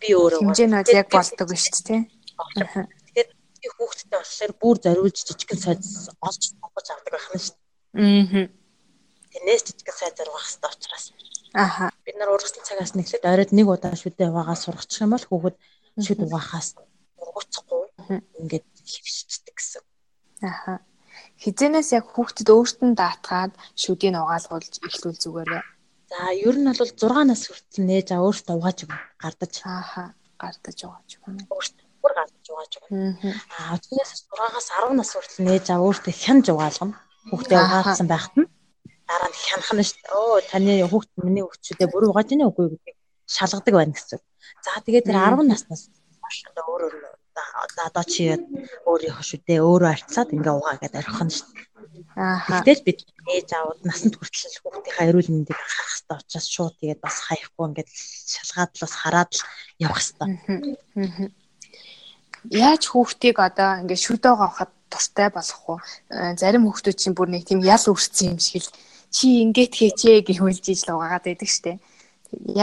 [0.00, 2.02] Би өөрөө хэмжээ нь яг болдог шүү дээ, тийм.
[2.54, 5.82] Тэгэхээр би хүүхдэд болохоор бүр зориулж жижигхэн сайд
[6.22, 8.46] олж сонгож авдаг байх нь шүү дээ.
[8.46, 8.46] Аа.
[9.34, 11.04] Тэрнээс жижигхэн сайдаар угаах хэрэгтэй учраас.
[11.50, 11.84] Аха.
[12.06, 15.56] Бид нар ургасны цагаас нэглээд оройд нэг удаа шүдээ угаагаа сургачих юм бол хүүхэд
[15.98, 16.78] шүд угаахаас
[17.18, 17.84] ургуцахгүй
[18.38, 19.82] ингээд хөвшчихдэг гэсэн.
[20.46, 20.78] Аха
[21.42, 25.64] хизэнээс яг хүүхдэд өөртөө даатгаад шүдийг угаалгуулж эхлүүл зүгээр бай.
[26.10, 28.78] За ер нь бол 6 нас хүртэл нээж аа өөртөө угааж
[29.22, 29.54] гардаж.
[29.64, 30.04] Ааха
[30.42, 31.42] гардаж угааж байна.
[31.54, 33.12] Өөртөө бүр гардаж угааж байна.
[33.56, 36.96] Аа түүнээс 6-аас 10 нас хүртэл нээж аа өөртөө хянж угаалгана.
[37.30, 38.48] Хүүхдээ угаалсан байхад нь
[39.08, 40.02] дараа нь хянах нь шүү.
[40.18, 42.96] Оо таны хүүхд миний хүүхдчүүдээ бүр угааж ийнэ үгүй гэдэг
[43.36, 44.20] шалгадаг байна гэсэн.
[44.64, 45.82] За тэгээд тэр 10 наснаас
[46.50, 47.19] одоо өөр өөр
[47.86, 48.22] одоо чи
[48.90, 51.70] өөрийнхөө шүү дээ өөрөө арцлаад ингээ угаа гэдээ орхино шүү дээ.
[52.16, 52.62] Аа.
[52.64, 52.98] Гэтэл бид
[53.30, 57.90] ээж аауд насанд хүртэл хүүхдийнхээ эрүүл мэндийг анхаарах хэрэгтэй учраас шууд тэгээд бас хаяхгүй ингээд
[58.34, 59.42] шалгаад л бас хараад л
[59.78, 61.30] явах хэрэгтэй.
[62.50, 65.78] Яаж хүүхдийг одоо ингээд шүдөө гооход дуртай болох уу?
[66.10, 68.74] Э, зарим хүүхдүүд чинь бүр нэг тийм ял үрцсэн юм шиг л
[69.14, 71.78] чи ингээд хийчээ гэхүүлж ижил угаагаад байдаг штэ.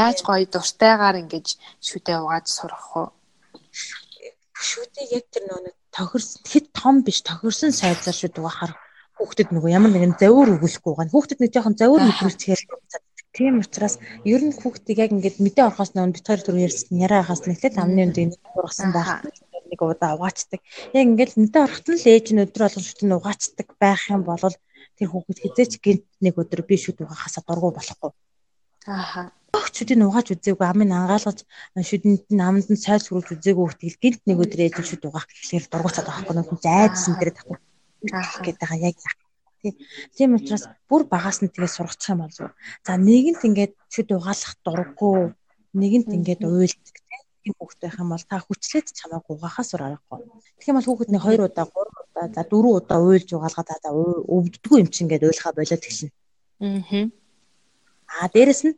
[0.02, 1.48] Яаж гоё дуртайгаар ингэж
[1.88, 3.08] шүдээ угааж сурах уу?
[4.58, 8.74] Шүдээ яг тэр нөгөө тохирсон хэд том биш тохирсон сайзаар шүд угаахаар
[9.18, 11.14] хүүхдэд нөгөө ямар нэгэн завиур өгөхгүй байгаа.
[11.14, 12.62] Хүүхдэд нэг жоохон завиур мэдрүүлчихээр
[13.38, 17.22] тийм учраас ер нь хүүхдийг яг ингээд мэдээ орохоос нөө бид хоёр түр ярьсан яриа
[17.26, 19.26] хаас нэхлээд амны үнд энэ ургасан байх
[19.70, 20.62] нэг удаа угаачдаг.
[20.98, 24.22] Яг ингээд мэдээ орохт нь л ээж нь өдөр болгон шүд нь угаачдаг байх юм
[24.26, 24.56] бол
[24.98, 28.12] тэр хүүхэд хизээч гинт нэг өдөр би шүд угаахасаа дургу болохгүй.
[28.90, 29.22] Ааха
[29.76, 31.40] шүдийг угааж үзээгүй амын ангаалгаж
[31.90, 35.66] шүдэнд нь аманд нь сайл сүрүүлж үзээгүй хүртэл гинт нэг өдөр ээж шүд угаах гэхлээр
[35.72, 37.58] дургуцаад байхгүй нөө айдсан дээр тахгүй.
[38.46, 38.98] Гэдэг байгаа яг
[40.16, 42.52] тийм учраас бүр багаас нь тэгээ сургачих юм болов.
[42.86, 45.20] За нэгэнт ингээд шүд угаалах дурггүй.
[45.82, 46.96] Нэгэнт ингээд уйлдаг
[47.42, 50.20] тийм хүүхэд байх юм бол та хүчлээд чамайг угаахаас ур аргагүй.
[50.58, 53.90] Тэгэх юм бол хүүхэд нэг 2 удаа 3 удаа за 4 удаа уйлж угаалгаад та
[54.36, 56.12] өвддгүү юм чинь ингээд уйлахаа болоод эхэлнэ.
[56.62, 57.27] Аа
[58.08, 58.76] А дээрэс нь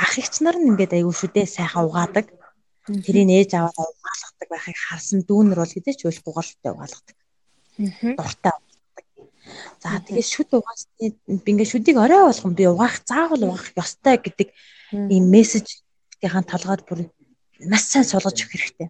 [0.00, 2.26] ах эгч нар нь ингээд аягүй шүү дээ сайхан угаадаг.
[3.04, 7.16] Тэрийг ээж аваад угаалгадаг байхыг харсан дүүнэр бол хэзээ ч уйлахгүйгээр шүтээ угаалгадаг.
[8.18, 8.56] Дуртай.
[9.82, 11.06] За тэгээд шүд угаасны
[11.44, 14.48] би ингээд шүдийг орой болгон би угаах заавал угаах ёстой гэдэг
[15.12, 17.00] ийм мессежийн толгойд бүр
[17.70, 18.88] маш сайн суулгаж өгөх хэрэгтэй.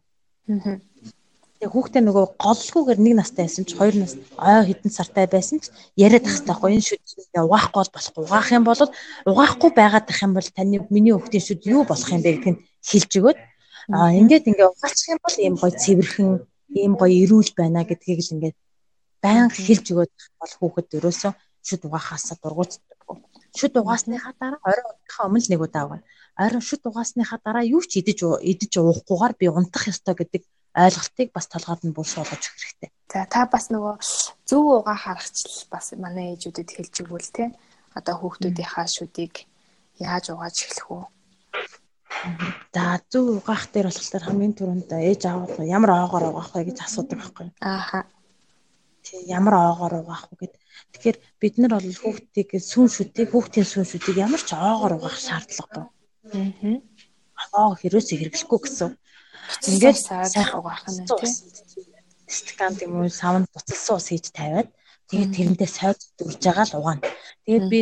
[1.61, 5.69] Тэгээ хүүхдээ нөгөө голлгүйгээр нэг настай байсан ч хоёр нас ой хідэн сартай байсан ч
[5.93, 7.01] яриад тах байхгүй энэ шүд
[7.37, 8.81] угаахгүй бол болохгүй угаах юм бол
[9.29, 13.13] угаахгүй байгаад тах юм бол таны миний хүүхдийн шүд юу болох юм бэ гэдгийг хэлж
[13.21, 13.39] өгөөд
[13.93, 16.29] аа ингээд ингээ угаачих юм бол ийм гоё цэвэрхэн
[16.81, 18.57] ийм гоё эрүүл байна гэдгийг л ингээд
[19.21, 21.33] байнга хэлж өгөөд бол хүүхэд өрөөсөө
[21.69, 23.17] шүд угаахаасаа дургуутдаггүй.
[23.59, 26.07] Шүд угаасныхаа дараа орой унтахаа өмнө нэг удаа угаана.
[26.45, 28.21] Орой шүд угаасныхаа дараа юу ч идэж
[28.53, 30.43] идэж уухгүйгээр би унтах ёстой гэдэг
[30.75, 32.91] ойлголтыг бас толгойд нь болгож өгөх хэрэгтэй.
[33.11, 33.95] За та бас нөгөө
[34.47, 37.51] зөв угаа харахчлал бас манай ээжүүдэд хэлж өгвөл те.
[37.99, 39.51] Одоо хүүхдүүдийнхаа шүдийг
[39.99, 41.03] яаж угааж эхлэх вэ?
[42.75, 47.19] За зөв угаах дээр болохоор хамгийн түрүүнд ээж аав ямар оогоор угаах вэ гэж асуудаг
[47.19, 47.49] байхгүй.
[47.59, 48.07] Ааха.
[49.03, 50.55] Тэг ямар оогоор угаах вэ гэд.
[50.95, 55.87] Тэгэхээр бид нар бол хүүхдийг сүн шүдийг хүүхдийн сүн шүдийг ямар ч оогоор угаах шаардлагагүй.
[56.31, 56.79] Аа.
[57.59, 58.91] Аа хэрэгсээ хэрэглэхгүй гэсэн.
[59.71, 59.99] Ингээд
[60.33, 61.35] сайхан угаах нь тийм.
[62.31, 64.69] Стакан тийм үү савнд буцалсан ус хийж тавиад
[65.11, 67.03] тэгээд тэрэндээ сойд дүрж байгаа л угаана.
[67.45, 67.81] Тэгээд би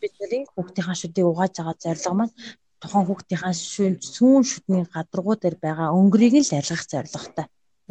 [0.00, 2.34] бидний хүүхдийнхаа шүдийг угааж байгаа зорилго маань
[2.80, 7.46] тухайн хүүхдийнхаа шүүн сүүн шүдний гадаргуу дээр байгаа өнгөрийг л арилгах зорилготой.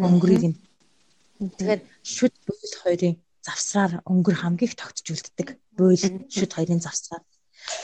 [0.06, 0.58] Өнгөрийг нь.
[1.42, 1.82] Тэгэхээр
[2.14, 5.48] шүд бүл хоёрын завсраар өнгөр хамгийн их тогтжүүлдэг.
[5.78, 5.98] Бүл
[6.36, 7.24] шүд хоёрын завсраар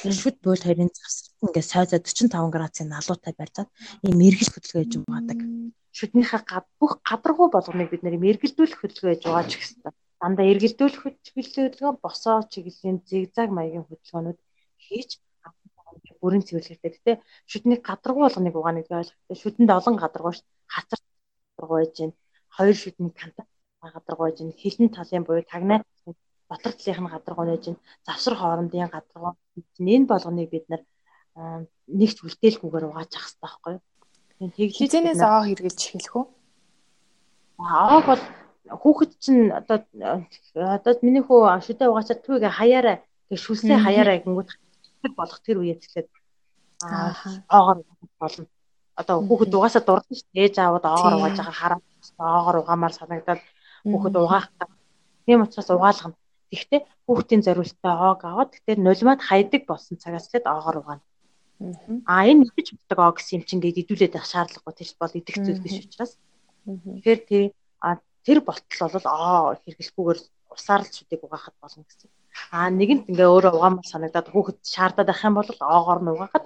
[0.03, 3.69] шүд буйл хоёрын завсарт ингээд сойзоо 45 градусын налуутай барьцаад
[4.07, 5.39] ийм эргэл хөдөлгөөн хийж угаадаг.
[5.97, 9.93] Шүднийхээ гад бүх гадаргуу болгоныг бид нэр эргэлдүүлэх хөдөлгөөн хийж угааж хэрэгтэй.
[10.21, 14.39] Дандаа эргэлдүүлэх хөдөлгөөн босоо чиглэлийн зигзаг маягийн хөдөлгөөнүүд
[14.85, 15.09] хийж
[16.21, 16.91] бүрэн цэвэрлэхтэй.
[16.95, 17.11] Гэтэ
[17.51, 19.37] шүдний гадаргуу болгоныг угаана гэж ойлгохтой.
[19.41, 20.41] Шүдэнд олон гадаргуу ш
[20.73, 20.99] хацар
[21.55, 22.11] гадаргуу байж гин.
[22.55, 23.41] Хоёр шүдний канта
[23.81, 24.51] гадаргуу байж гин.
[24.61, 25.79] Хилэн талын буюу тагнаа
[26.49, 27.77] дотор талынх нь гадаргуу нэж гин.
[28.05, 29.33] Завсар хоорондын гадаргуу
[29.79, 30.81] энэ болгоныг бид нар
[31.35, 33.83] нэгч үлдээлгүйгээр угааж ах хэрэгтэй байхгүй юу?
[34.55, 36.25] Тэглэж хизэнээс аа хэрглэж эхэлэх үү?
[37.59, 38.23] Аа бол
[38.67, 39.83] хүүхэд чинь одоо
[40.55, 42.97] одоо миний хүү шүдэ угаачаад түүгээ хаяараа
[43.29, 44.49] тэг шүлсээ хаяараа гингүүд
[45.19, 46.09] болох тэр үеэс эхлээд
[47.51, 47.79] аагаар
[48.19, 48.47] болно.
[48.95, 50.43] Одоо хүүхэд угаасаа дурдсан шүү дээ.
[50.47, 51.83] Ээж аавд аагаар угааж байгаа хараад
[52.19, 53.41] аагаар угаамаар санагдаад
[53.83, 54.47] хүүхэд угаах.
[55.25, 56.15] Тийм учраас угаалгана.
[56.51, 61.03] Гэхдээ хүүхдийн зориултаа оог аваад тэгэхээр нулимад хайдаг болсон цагаас л аагаар угаана.
[62.05, 65.37] Аа энэ идэж боддог оо гэсэн юм чинь ингээд идүүлээд байх шаардлагагүй тийш бол идэх
[65.39, 66.13] зүйл биш учраас.
[66.67, 67.43] Тэгэхээр тэр
[67.79, 67.95] а
[68.27, 70.19] тэр болтол бол аа хэрэглэхгүйгээр
[70.51, 72.09] усаар л шүдэг угаахад болно гэсэн.
[72.51, 76.45] Аа нэгэнт ингээ өөрөө угаамаар санагдаад хүүхэд шаардаад байх юм бол оогоор нь угаахад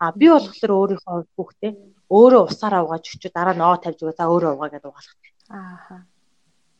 [0.00, 1.72] а би болохоор өөрийнхөө хүүхдээ
[2.16, 5.20] өөрөө усаараа угааж өчөө дараа нь оо тавьж өгөө за өөрөө угаа гэдээ угаалгах.
[5.52, 5.96] Ааха.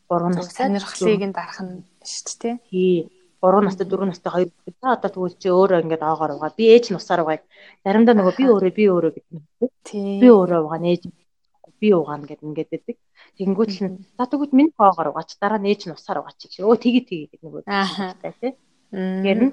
[0.09, 2.55] 3 настай сонирхлыг нь дарах нь шүү дээ.
[2.71, 2.97] Тий.
[3.43, 4.49] 3 настай 4 настай хоёр
[4.81, 6.53] та одоо тэгвэл чи өөрөө ингээд аагаар угаа.
[6.57, 7.43] Би ээж нь усаар угааг.
[7.85, 9.41] Заримдаа нөгөө би өөрөө би өөрөө гэдэг.
[9.85, 10.21] Тий.
[10.23, 11.03] Би өөрөө угаа нээж
[11.81, 12.97] би угаана гэд ингээд байдаг.
[13.37, 16.65] Тэнгүүт л за тэгвэл миний аагаар угаач дараа нь ээж нь усаар угаач гэх.
[16.65, 17.63] Өө тгий тгий гэдэг нөгөө.
[17.69, 18.17] Аа.
[18.41, 18.57] Тий.
[18.93, 19.53] Гэр нь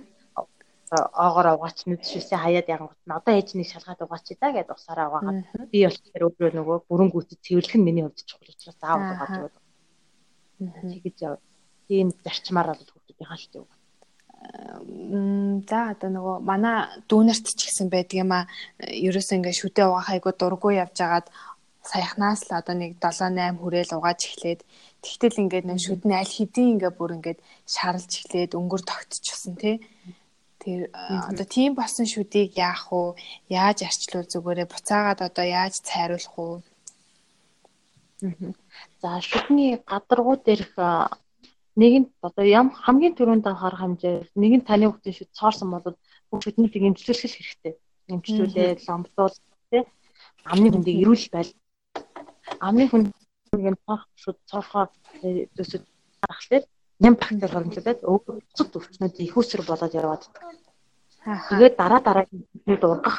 [0.93, 5.39] аагаар угаач нүдшээсээ хаяад янгот нь одоо ээж нэг шалгаад угаач да гэд усаараа угаагаад
[5.71, 9.55] би болохоор өөрөө нөгөө бүрэн гүйцэд цэвэрлэх нь миний хувьд чухал учраас заавал угааж өгöd.
[10.93, 11.33] Тэгэж яв.
[11.89, 12.91] Тийм зарчмаар бол
[13.29, 13.83] шүү дээ.
[15.69, 18.49] За одоо нөгөө манай дүүнерт ч гэсэн байдаг юм а.
[18.79, 21.27] Ерөөсөө ингээ шүдэ угаах айгу дурггүй явж агаад
[21.83, 24.61] саяхнаас л одоо нэг 7 8 хүрээл угааж эхлээд
[25.03, 29.75] тэгтэл ингээд нэг шүдний аль хэдийн ингээ бүр ингээд шаралж эхлээд өнгөр тогтчихсон тий.
[30.63, 33.19] Тэр одоо тийм болсон шүдийг яах вэ?
[33.51, 36.63] Яаж арчлуул зүгээрээ буцаагаад одоо яаж цайруулах вэ?
[39.03, 40.71] За шүдний гадаргуу дээрх
[41.81, 45.97] нэгэнд одоо ям хамгийн түрүүнд анхаарах хэмжээ нэгэн таны хүүхдийн шүд цоорсон бол
[46.43, 47.73] шүднийг эмчлүүлэх хэрэгтэй.
[48.13, 49.35] Эмчлүүлээ, ломбдуул
[49.71, 49.83] тий.
[50.45, 51.51] Амны хүндийг эрүүл байл.
[52.59, 54.85] Амны хүнийг цоох шүд цоохоо
[55.55, 55.83] төсөд
[56.21, 56.63] харахлаар
[57.03, 60.23] ням бактери хөрөмжлөд өвчт өвчнүүд их усэр болоод яваад.
[61.49, 63.17] Тэгээд дараа дараагийн хүнүүд ургах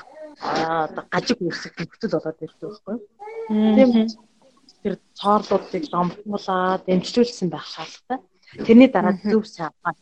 [1.13, 2.97] гажиг үүсэх нөхцөл болоод ирдэг байхгүй.
[3.49, 3.91] Тийм
[4.83, 8.19] тэр цоорлуудыг ломбуулаад эмчлүүлсэн байх шаардлагатай.
[8.63, 9.95] Тэрний дараа зөв савгаа.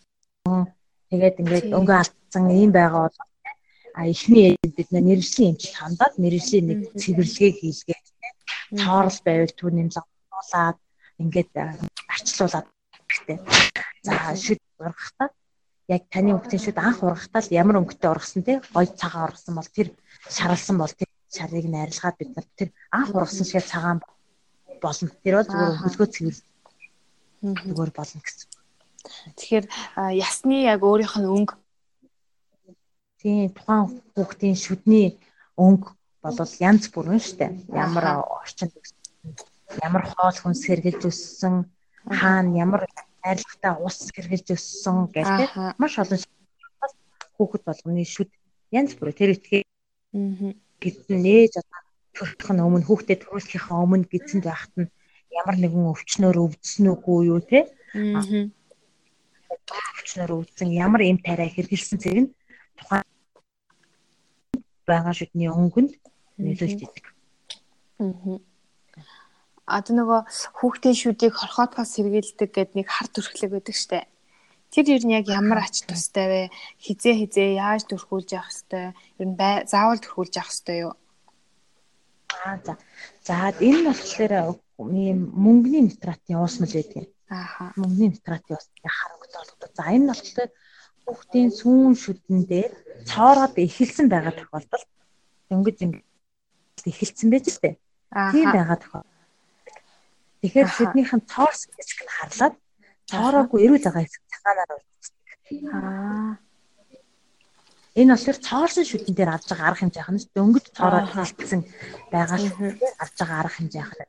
[1.08, 3.18] Тэгээд ингээд өнгө алдсан ийм байгаа бол
[3.94, 8.06] а эхний бид нэршлийн эмчилж хандаад нэршлийн нэг цэвэрлэгээ хийлгээд
[8.80, 10.78] цоорл байвал түүнийг ломбуулаад
[11.20, 11.50] ингээд
[12.12, 12.66] арчлуулад
[13.08, 13.38] хэрэгтэй.
[14.04, 15.28] За шүд ургахтаа
[15.88, 18.60] яг таны хүүхдийн шүд анх ургахтаа л ямар өнгөтэй ургасан те?
[18.72, 19.88] Гой цагаан ургасан бол тэр
[20.28, 23.98] шаралсан бол тэр шарыг нь арилгаад бид нар тэр анх ургасан шиг цагаан
[24.80, 25.12] болно.
[25.24, 26.36] Тэр бол зүгээр хөлгөө цэвэр
[27.42, 28.48] зүгээр болно гэсэн.
[29.34, 29.66] Тэгэхээр
[30.14, 31.54] ясны яг өөрийнх нь өнгө
[33.18, 35.18] тийм тухайн хүүхдийн шүдний
[35.58, 35.90] өнгө
[36.22, 37.50] бол янз бүрэн штэ.
[37.74, 38.72] Ямар орчинд
[39.82, 41.66] ямар хоол хүнс хэрглэж өссөн
[42.06, 42.82] хаана ямар
[43.22, 45.26] арилгатай ус хэрглэж өссөн тийм
[45.78, 46.20] маш олон
[47.38, 48.30] хүүхэд болгоны шүд
[48.70, 49.62] янз бүр тэр итгээ
[50.82, 51.80] гэдэн нээж одоо
[52.16, 54.92] төрөх нь өмнө хүүхдэд төрүүлэхийнхээ өмнө гидсэнд байхад нь
[55.40, 57.68] ямар нэгэн өвчнөөр өвдсөн үгүй юу те
[60.02, 62.30] өвчнөөр өвдсөн ямар эм тариа хэрглэсэн зэрэг нь
[62.76, 63.06] тухайн
[64.86, 65.92] байгаа шүдний өнгөнд
[66.42, 67.04] нөлөөлж идэг.
[68.02, 68.38] Аа.
[69.72, 70.20] А тэ нөгөө
[70.58, 74.10] хүүхдийн шүдийг хорхоотхоос сэргийлдэг гэдэг нэг хар төрхлөг байдаг штэ.
[74.74, 76.42] Тэр ер нь яг ямар ач тустай вэ?
[76.82, 78.86] Хизээ хизээ яаж төрхүүлж явах хэвтэй?
[79.20, 79.38] Ер нь
[79.70, 80.92] заавал төрхүүлж явах хэвтэй юу?
[82.42, 82.74] Аа за.
[83.22, 84.32] За энэ болохоор
[84.90, 87.06] ийм мөнгөний нитратын уус мэл байдаг.
[87.30, 87.72] Ааха.
[87.78, 89.70] Мөнгөний нитратын уус харагдаж болгодог.
[89.76, 90.50] За энэ нь болохоор
[91.04, 92.72] хүүхдийн сүүн шүдэн дээр
[93.10, 94.88] цоороод эхэлсэн байгаа тохиолдолд
[95.50, 96.00] дөнгөж ингэ
[96.90, 97.74] эхэлсэн байж тээ.
[98.32, 99.10] Тийм байгаа тохиолдолд.
[100.42, 102.54] Тэгэхээр шүднийхэн цоорс гэж харлаад
[103.10, 105.20] цоороогүй эрүүл байгаа хэсэг цагаанаар үлддэг.
[105.70, 106.34] Аа.
[108.00, 111.60] Энэ болохоор цоорсон шүдэн дээр авж байгаа арга хэмжээ ханаас дөнгөж цоороо хилтсэн
[112.08, 114.08] байгаа дээр авж байгаа арга хэмжээ ханаа.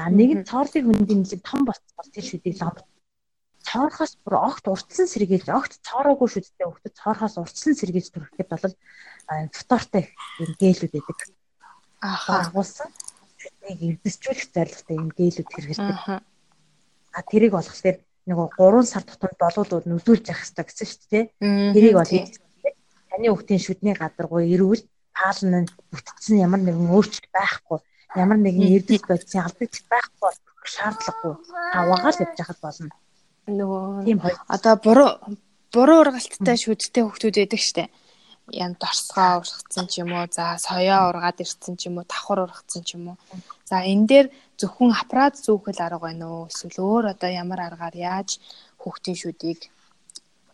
[0.00, 2.80] За нэг нь цоорлыг хөндийн нэг том болцсон тэр шүдийг ломб
[3.68, 8.64] цоорхоос бүр огт уртсан сэргийлж огт цоороогүй шүдтэй хөвгөд цоорхоос уртсан сэргийлж төрөхэд бол
[9.52, 10.08] фтортой
[10.40, 11.18] юм гээлүүд байдаг.
[12.00, 12.88] Ааха агуулсан
[13.36, 15.98] шүднийг эвдэсчүүлэх зорилготой юм гээлүүд хэрэгэлдэг.
[17.12, 21.24] А тэрийг болгохлоор нөгөө 3 сар тутамд болуулууд нүдүүлж явах хэрэгтэй гэсэн шүү дээ.
[21.76, 22.12] Тэрийг бол
[23.12, 24.80] таны хүүхдийн шүдний гадаргуу эрүүл
[25.12, 27.78] паалн нь бүтцсэн ямар нэгэн өөрчлөлт байхгүй
[28.16, 30.32] ямар нэгэн эрдэс бодисын алдагч байхгүй
[30.64, 31.34] шаардлагагүй
[31.72, 32.94] таваагаал явж хахад болно.
[33.46, 35.10] Нөгөө одоо буруу
[35.74, 37.84] буруу ургалттай шүдтэй хүүхдүүд байдаг штэ.
[38.50, 42.82] Ян дорсгоо ургацсан ч юм уу, за соёо ургаад ирсэн ч юм уу, давхар ургацсан
[42.82, 43.16] ч юм уу.
[43.62, 44.26] За энэ дээр
[44.58, 46.50] зөвхөн аппарат зүүхэл арга байна уу?
[46.50, 48.42] Эсвэл өөр одоо ямар аргаар яаж
[48.82, 49.70] хүүхдийн шүдийг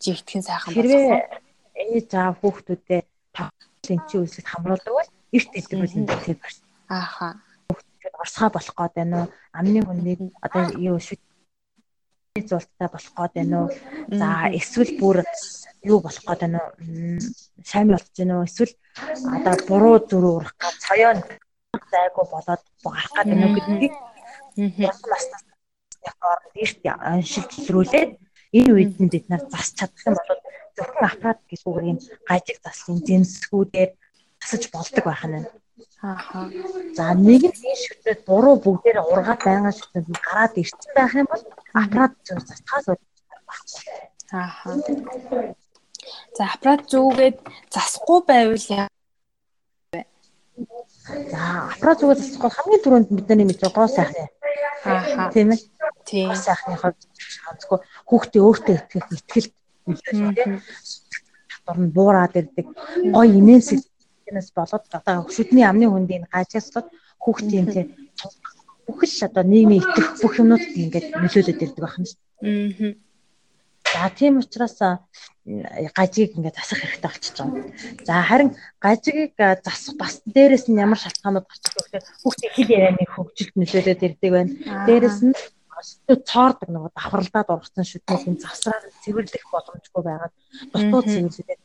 [0.04, 1.40] жигтгэн сайхан болгох вэ?
[1.76, 6.64] ээж аав хүүхдүүдэд төвчлийн үйлсэд хамруулдаг бол эрт идэг бол энэ тэр барьсан.
[6.88, 7.28] Ааха.
[8.26, 9.28] Орсгоо болох гээд байна уу?
[9.58, 11.22] Амны хүнийг одоо юу шүт
[12.50, 13.70] зулттай болох гээд байна уу?
[14.18, 15.16] За эсвэл бүр
[15.90, 16.72] юу болох гээд байна уу?
[17.70, 18.48] Сайн болж байна уу?
[18.50, 18.74] Эсвэл
[19.36, 21.18] одоо буруу зүрх урах гад цоёон
[21.92, 23.94] зайгүй болоод гарах гээд байна уу гэдгийг
[26.30, 28.10] орнд эрт аншилж зөрүүлээд
[28.56, 30.40] энэ үед нь бид нар засч чадах юм бол
[30.76, 33.90] зөвхөн аппарат гэлгүүгээр юм гажиг заслын зэмсгүүдээр
[34.40, 35.46] засаж болдог байх нь.
[36.02, 36.50] Ааха.
[36.96, 41.42] За нэг нь энэ шүтээ дуруу бүгдээр ургаад байгаа шүтэнд гараад ирсэн байх юм бол
[41.80, 42.86] аппарат зөв засахаас.
[44.32, 44.70] Ааха.
[46.36, 47.36] За аппарат зүгээд
[47.72, 48.86] засахгүй байвал яа
[51.32, 54.28] За аппарат зүгээр засахгүй хамгийн түрүүнд бидний мэдээ гоо сайхан.
[54.84, 55.32] Ааха.
[55.32, 55.60] Тийм ээ.
[56.04, 56.28] Тийм.
[56.34, 57.00] Сайхны хувьд
[57.50, 59.48] онцгой хүүхдээ өөртөө итгэх ихтгэл
[61.50, 62.66] татвар нь буураад ирдэг.
[63.14, 63.28] Гой
[64.30, 66.88] инээсээс болоод одоо шүдний амны хүндийн гажааслаад
[67.22, 67.88] хүүхдийн тийм
[68.86, 72.94] бүхэл одоо нийгмийн итгэх бүх юмнууд ингээд нөлөөлөд ирдэг байх нь шүү дээ.
[73.92, 74.78] За тийм учраас
[75.96, 77.64] гажиг ингээд засах хэрэгтэй болчихж байгаа.
[78.06, 78.50] За харин
[78.84, 79.34] гажигийг
[79.66, 81.98] засах бас дээрэс нь ямар шалтгаанууд гарч ирэх вэ?
[82.22, 84.52] Хүүхдийн хэл ярианы хөгжилд нөлөөлөд ирдэг байна.
[84.86, 85.34] Дээрэс нь
[86.30, 90.34] цоордог нөгөө давхарлаад ургацсан шүдний завсраар цэвэрлэх боломжгүй байгаад
[90.72, 91.60] дутуу цэвэрлээд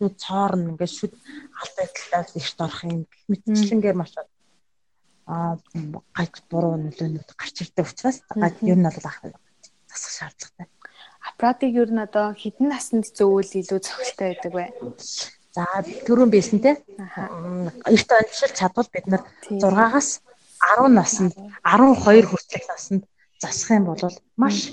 [0.00, 1.12] өстөө цоорн ингээд шүд
[1.60, 4.16] алтай талаас ихт орох юм мэтчлэнгээр маш
[5.28, 5.60] аа
[6.16, 9.20] гаж буруу нөлөөнүүд гарч ирдэг учраас гаж ер нь бол ах
[9.92, 10.66] засах шаардлагатай.
[11.28, 14.64] Аппаратыг ер нь одоо хэдэн наснд зөвүүл илүү зохистой байдаг вэ?
[15.52, 15.68] За
[16.08, 16.80] түрүүн байсан те.
[17.84, 20.24] Эрт онцлол чадвал бид нар 6-аас
[20.80, 23.02] 10 наснд 12 хүртэлх наснд
[23.36, 24.00] засах юм бол
[24.40, 24.72] маш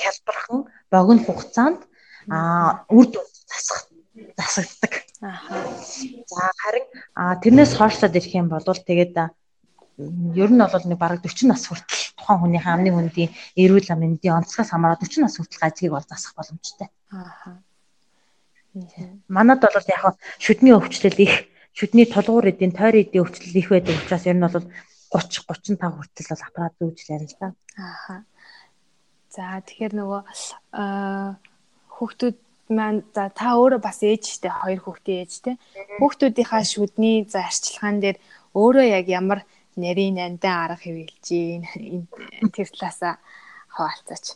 [0.00, 1.80] хялбархан богино хугацаанд
[2.28, 3.88] а үр дүн засах
[4.38, 4.92] засагддаг.
[5.18, 6.86] За харин
[7.42, 9.18] тэрнээс хойшлоод ирэх юм бол тэгээд
[9.98, 14.70] ер нь бол нэг бараг 40 нас хүртэл тухайн хүний амны хүндийн эрүүл мэндийн онцгоос
[14.70, 16.88] хамаараад 40 нас хүртэл гажгийг бол засах боломжтой.
[17.10, 17.58] Аа.
[19.26, 24.26] Манад бол яг шүдний өвчлөл их шүдний тулгуур эдийн тойрон эдийн өвчлөл их байдаг учраас
[24.30, 24.66] ер нь бол
[25.10, 27.48] 30 35 хүртэл бол аппарат зүүжлээ л да.
[27.74, 28.22] Аа.
[29.34, 30.22] За тэгэхээр нөгөө
[31.90, 32.36] хүүхдүүд
[32.68, 35.52] маань за та өөрөө бас ээж штэ хоёр хүүхдийн ээж те.
[35.98, 38.16] Хүүхдүүдийнхаа шүдний за арчилгаан дээр
[38.54, 39.40] өөрөө яг ямар
[39.76, 41.62] нарийн нандан арга хэвэлж гин
[42.54, 43.14] тэр талаасаа
[43.74, 44.26] хаваалцаач.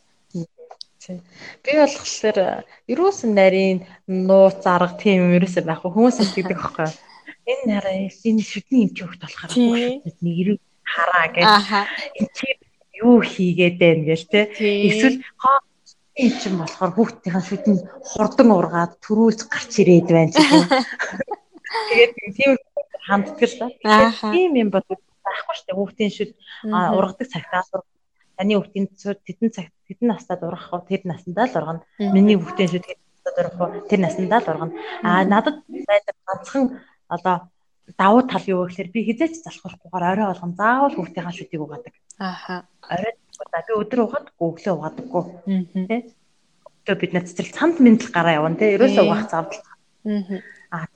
[1.62, 6.90] Би болохоор ерөөсөн нарийн нууц арга тийм ерөөсөө байхгүй хүмүүс хэлдэг байхгүй
[7.50, 9.58] энэ нараа энэ шүдний эмч хөхт болохоор
[10.22, 11.46] нэг ирүү хараа гэж.
[12.18, 12.46] Энэ чи
[13.02, 14.40] юу хийгээд байна гээл те.
[14.62, 15.58] Эсвэл хоо
[16.20, 20.66] энэ чинь болохоор хүүхдийн шүдэн хурдан ургаад төрүүлж гарч ирээд байна ч юм.
[21.88, 22.52] Тэгээд тийм
[23.06, 23.66] ханддаг л да.
[24.32, 25.78] Тийм юм бол байхгүй шүү дээ.
[25.78, 26.30] Хүүхдийн шүд
[26.68, 27.62] ургадаг цагтаа
[28.36, 28.86] таны хүүхдийн
[29.26, 31.82] тэдэн цаг тэдэн настад ургах уу тэр насандаа л ургана.
[31.98, 34.72] Миний хүүхдийн шүд настад ургах уу тэр насандаа л ургана.
[35.06, 36.64] Аа надад байдаг ганцхан
[37.08, 37.36] одоо
[37.98, 41.94] давуу тал юу гэхээр би хизээч залхуурахгүйгээр орой болгон заавал хүүхдийн шүдийг угаадаг.
[42.18, 42.66] Ааха.
[42.82, 43.14] Орой
[43.50, 45.24] за би өдөр угаадаггүй өглөө угаадаггүй.
[45.88, 45.96] Тэ.
[46.82, 48.74] Өглөө бид нар цэцэрлэг цамд мэндэл гараа явна тэ.
[48.76, 49.62] Ерөөсөө угаах завдал.
[50.70, 50.86] Аа.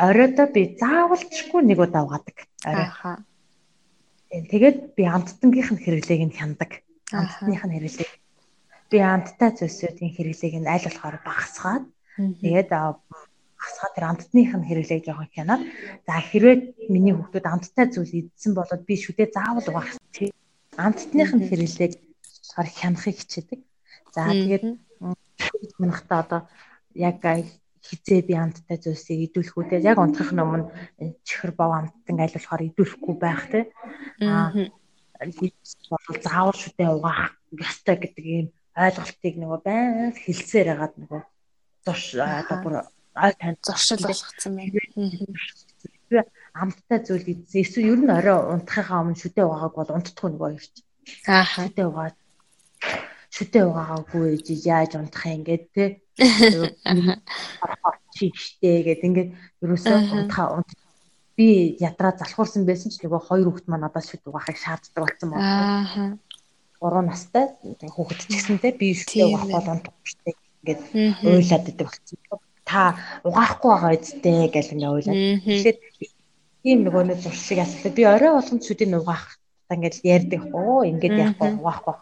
[0.00, 2.36] Оройдоо би заавалчгүй нэг удаа угаадаг.
[2.64, 2.88] Орой.
[2.88, 3.12] Ааха.
[4.30, 6.80] Тэгээд би амттангийнх нь хэрэглээг нь хяндаг.
[7.12, 8.10] Амттных нь хэрэглээг.
[8.90, 11.84] Би амттай зүйлсүүдийн хэрэглээг нь аль болохоор багасгаад
[12.16, 12.70] тэгээд
[13.60, 15.62] хасгаа тэр амттных нь хэрэглээг жоохон хянаад
[16.06, 20.00] за хэрвээ миний хүүхдүүд амттай зүйл идсэн болоод би шүдээ заавал угаах
[20.86, 23.60] амттных нь хэрэглээг болохоор хянахыг хичээдэг.
[24.14, 24.64] За тэгээд
[25.78, 26.40] манайхтаа одоо
[26.94, 27.20] яг
[27.86, 30.64] хизээ би амттай зүйлсийг идүүлэх үү те яг унтрахын өмнө
[31.24, 33.60] чихэр бов амттан аль болохоор идүүлэхгүй байх те.
[34.20, 34.52] Аа
[35.20, 41.22] бол заавал шүдээ угаах ёстой гэдэг ийм ойлголтыг нөгөө байнга хэлсээр хагаад нөгөө
[41.84, 44.80] зурш одоо бүр ой танд зуршил болгоцсон байна.
[46.60, 47.60] Амттай зүйл идсэн.
[47.64, 50.82] Эсвэл ер нь орой унтахынхаа өмнө шүдээ угааг бол унтдаггүй нөгөө хоёр чи.
[51.24, 51.64] Ааха.
[51.64, 52.16] Шүдээ угаад
[53.34, 55.84] шүдээ угаагаагүй ээж яаж унтах юм гээд те.
[58.14, 59.30] Чи штэ гээд ингээд
[59.64, 60.70] ерөөсөө унтахаа унт
[61.38, 61.48] би
[61.80, 65.48] ядраа залхуурсан байсан ч нөгөө хоёр хүүхэд маань надаас шүд угаахыг шаарддаг болсон байна.
[65.80, 66.04] Ааха.
[66.80, 67.46] 3 настай
[67.88, 70.80] хүүхэд ч гэсэнтэй би шүдээ угаах бол унтахгүй ингээд
[71.24, 72.94] уйлаад идэг болсон та
[73.26, 75.16] угаахгүй байгаа үсттэй гэж ингээ ойлаа.
[75.42, 75.78] Тэгэхээр
[76.68, 77.96] ийм нөгөө нэг зуршиг асуулаа.
[77.96, 80.42] Би орой болгонд шүдийг угаах та ингээд ярьдаг.
[80.52, 81.94] Оо ингээд яахгүй угаахгүй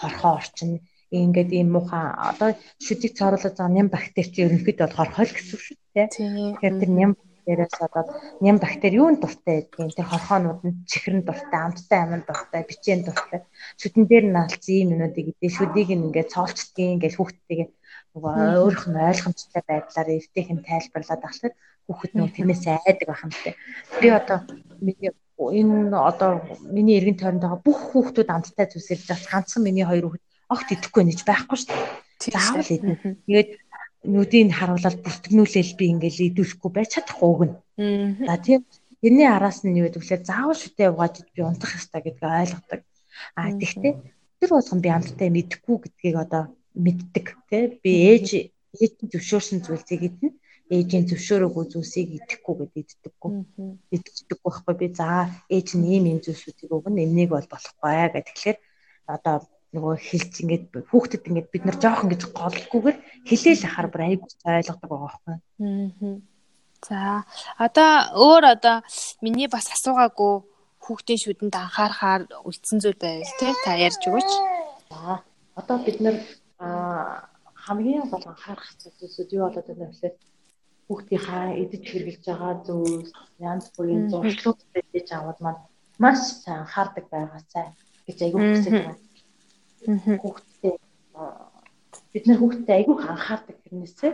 [0.00, 0.70] хорхоо орчин.
[1.10, 2.04] Ингээд ийм муухай.
[2.30, 2.48] Одоо
[2.80, 6.08] шүдийг цооруулаад байгаа ням бактери чи ерөнхийдөө бол хорхоо л гэсэн шүү дээ.
[6.10, 7.12] Тэгэхээр тэр ням
[7.44, 8.04] дээрээс одоо
[8.40, 13.40] ням бактери юунд дуртай гэдгийг тэр хорхоонууд нь чихрэн дуртай, амттай амин дуртай, бичэн дуртай.
[13.80, 17.68] Шүдэн дээр нь алдсан ийм юмнуудыг идэ шүдийг ингээд цоолчдгийн гэж хүүхдтэйгээ
[18.14, 21.52] нөгөө өөрийнх нь ойлгомжтой байдлаар эвтэйх нь тайлбарлаад ахлаа
[21.86, 23.50] хүүхэд нөгөө тэрнээс айдаг байх юм те.
[24.00, 24.38] Би одоо
[24.80, 26.30] миний энэ одоо
[26.62, 30.24] миний эргэн тойронд байгаа бүх хүүхдүүд амттай зүйлсээр бас ганцхан миний хоёр хүүхэд
[30.54, 32.34] огт идэхгүй нэж байхгүй шүү дээ.
[32.38, 32.96] Заавал идэнэ.
[33.26, 33.50] Тэгээд
[34.14, 37.56] нүдийг харуулаад бүртгэнүүлээл би ингээл идүүлэхгүй байж чадахгүй нь.
[38.28, 38.60] За тийм
[39.02, 40.28] тэрний араас нь юу гэдэг вэ?
[40.28, 42.80] Заавал шүтээ угааж би унтах ёстой гэдгийг ойлгодог.
[43.34, 43.92] А тэгтээ
[44.38, 46.42] тэр болгон би амттай мэдэхгүй гэдгийг одоо
[46.74, 47.64] мэддэг тий.
[47.82, 48.26] Би ээж
[48.74, 50.34] ээжийн зөвшөөрсөн зүйлсийг идэнэ
[50.74, 53.32] ээжийн зөвшөөрөөгүй зүйлсийг идэхгүй гэдээ иддэггүй
[53.94, 54.74] идчихдэг байхгүй.
[54.80, 58.58] Би за ээж нь ийм ийм зүйлсүүдийг өгнө энийг бол болохгүй гэх тэгэхээр
[59.14, 59.36] одоо
[59.74, 64.88] нөгөө хэлж ингээд хүүхдэд ингээд бид нар жоох ингэж голгүйгээр хэлээл ахаар бүр аяг ойлгодог
[64.88, 65.36] байгаа байхгүй.
[66.88, 67.00] За
[67.58, 67.92] одоо
[68.24, 68.76] өөр одоо
[69.24, 70.34] миний бас асуугаагүй
[70.84, 74.30] хүүхдийн шүдэнд анхаарахаар үлдсэн зүйл байвал тий та ярьж өгөөч.
[74.92, 75.24] За
[75.60, 76.16] одоо бид нар
[76.64, 77.28] а
[77.64, 80.14] хамгийн гол анхаарах зүйлсүүд юу болоод байна вэ гэхээр
[80.86, 83.10] хүүхдийнхаа эдэж хэрглэж байгаа зүйлс
[83.50, 84.60] янз бүрийн зуршлууд
[84.92, 85.60] хийж аваад маань
[86.02, 87.66] маш сайн анхаардаг байгаа цай
[88.06, 88.96] гэж айгүй хүсэж байна.
[90.22, 90.74] Хүүхдээ
[92.12, 94.12] бид нар хүүхдээ айгүй анхаардаг хэрнээсээ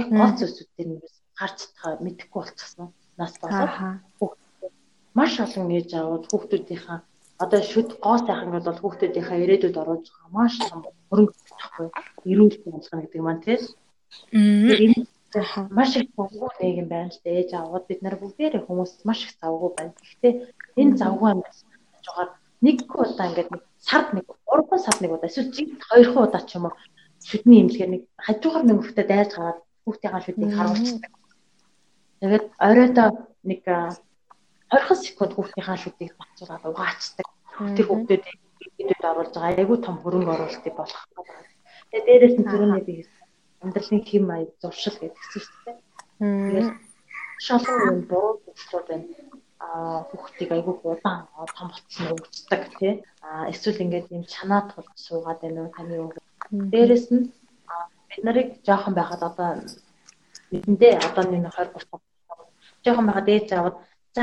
[0.00, 1.00] яг гол зүйлсүүдээр нь
[1.40, 2.88] гарч таа мэдэхгүй болчихсон
[3.20, 3.72] нас болоод
[4.18, 4.70] хүүхдээ
[5.18, 6.98] маш олон ээж аваад хүүхдүүдийнхаа
[7.44, 10.80] одоо шүд гоо сайхан бол хүүхдүүдийнхаа ирээдүйд оруулж байгаа маш том
[11.10, 11.88] хөрөнгө байхгүй
[12.30, 15.06] эрүүл болгоно гэдэг маань тийм.
[15.78, 17.40] Маш их завгүй нийгэм байна л дээ.
[17.42, 19.92] Ээж аваад бид нар бүгдээрээ хүмүүс маш их завгүй байна.
[20.00, 20.32] Гэхдээ
[20.80, 21.42] энэ завгүй юм
[22.06, 22.30] жагаар
[22.64, 23.50] нэг удаа ингээд
[23.88, 26.74] сард нэг 3 сард нэг удаа эсвэл жигт 2 удаа ч юм уу
[27.28, 31.12] шүдний имлэгээр нэг хажуугаар нэг хүүхдэд дайрж гараад хүүхдийн шүднийг харуулцдаг.
[32.20, 33.08] Тэгээд оройдоо
[33.50, 37.26] нэг 20 секунд хүүхдийн шүднийг батцуулаад угаачдаг.
[37.76, 38.24] Тэр хүүхдүүд
[38.78, 41.02] идэвхтэд оруулж байгаа айгүй том хөрөнгө оруулалтыг болох.
[41.90, 42.94] Тэгээ дээрээс нь түрүүний би
[43.62, 45.76] амьдралын хэм маяг зуршил гэдгийгсэн шүү дээ.
[46.20, 46.70] Тэгээд
[47.46, 49.06] шалгуу юм буруу зүйлсүүд байна.
[49.66, 51.20] Аа хүүхдийг айгүй удаан
[51.56, 52.92] том болцсон өгцдөг тий.
[53.26, 56.14] Аа эсвэл ингээд юм чанаа тулж суугаад байна уу таны үг.
[56.72, 57.32] Дээрээс нь
[58.08, 59.50] бид нарыг жоохон байхад одоо
[60.52, 62.00] нэгэндээ одоо нэг 20 30
[62.84, 63.76] жоохон байхад ээж аваад
[64.14, 64.22] за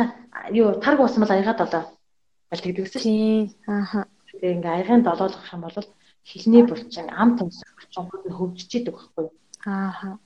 [0.51, 1.83] юу тарг усмал аягаад одоо
[2.51, 3.49] аль тэгдэг гэсэн шүү.
[3.67, 3.99] Ааха.
[4.34, 5.77] Тэгээ ингээ аягын долоолох юм бол
[6.29, 9.34] хилний булчин ам томсох булчингууд нь хөгжиж идэг байхгүй юу?
[9.65, 10.17] Ааха.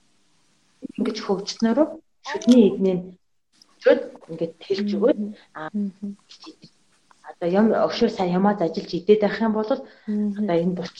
[0.96, 1.86] Ингэж хөгжснөөрөө
[2.28, 2.96] шүдний эднээ
[3.82, 4.00] чөд
[4.30, 5.18] ингээд тэлж өгөөд
[5.58, 5.70] аа
[7.28, 10.96] одоо юм өшөө сайн ямаа ажиллаж идээд байх юм бол одоо энэ булч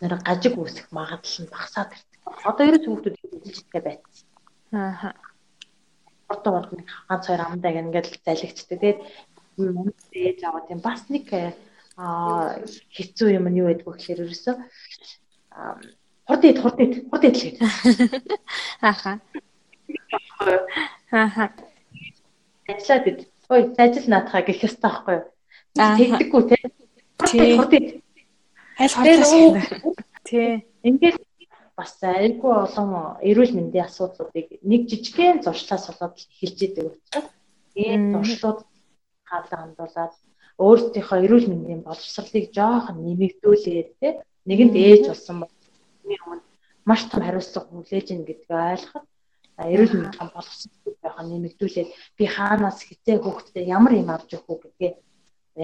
[0.00, 2.20] нэр гажиг үүсэх магадлал нь багасаад ирдэг.
[2.48, 4.26] Одоо ерөөс эзэлж идэх байцсан.
[4.72, 5.12] Аа.
[6.32, 8.78] Одоо бол нэг ганц хоёр амдаа ингээд залгичдаг.
[8.80, 8.98] Тэгээд
[9.58, 11.26] мөн ээж аваад юм бас нэг
[11.96, 12.60] аа
[12.94, 14.54] хэцүү юм нь юу байдг вэ гэхээр ерөөсөө
[16.26, 17.68] хурд ид хурд ид хурд ид л гэдэг.
[18.80, 19.20] Ааха.
[21.12, 21.44] Ааха.
[22.68, 23.18] Ажиллаад ид.
[23.52, 25.24] Ой, ажил наатахаа гэх ёстой байхгүй юу?
[25.76, 26.56] Тэгдэггүй те.
[27.28, 27.56] Тий.
[27.58, 27.86] Хурд ид.
[28.80, 29.92] Аль хурдтай.
[30.24, 30.64] Тий.
[30.82, 31.20] Ингээд
[31.76, 37.28] бас айгүй олон эрүүл мэндийн асуудлуудыг нэг жижигхэн зуршлаас болоод эхэлж идэг учраас
[37.76, 38.60] энэ зуршлууд
[39.28, 40.12] хаалга хандуулаад
[40.66, 44.08] өөрсдийнхөө эрүүл мэндийн боловсролыг жоохон нэмэгдүүлээд те
[44.48, 45.52] нэгэнд ээж болсон бол
[46.04, 46.42] өмнө
[46.88, 49.06] маш том хариуцлага хүлээж ийн гэдгийг ойлгоход
[49.74, 54.92] эрүүл мэндийн боловсрол байхаа нэмэгдүүлээд би хаанаас хизээ хүүхдэд ямар юм авч өгөх үү гэдгээ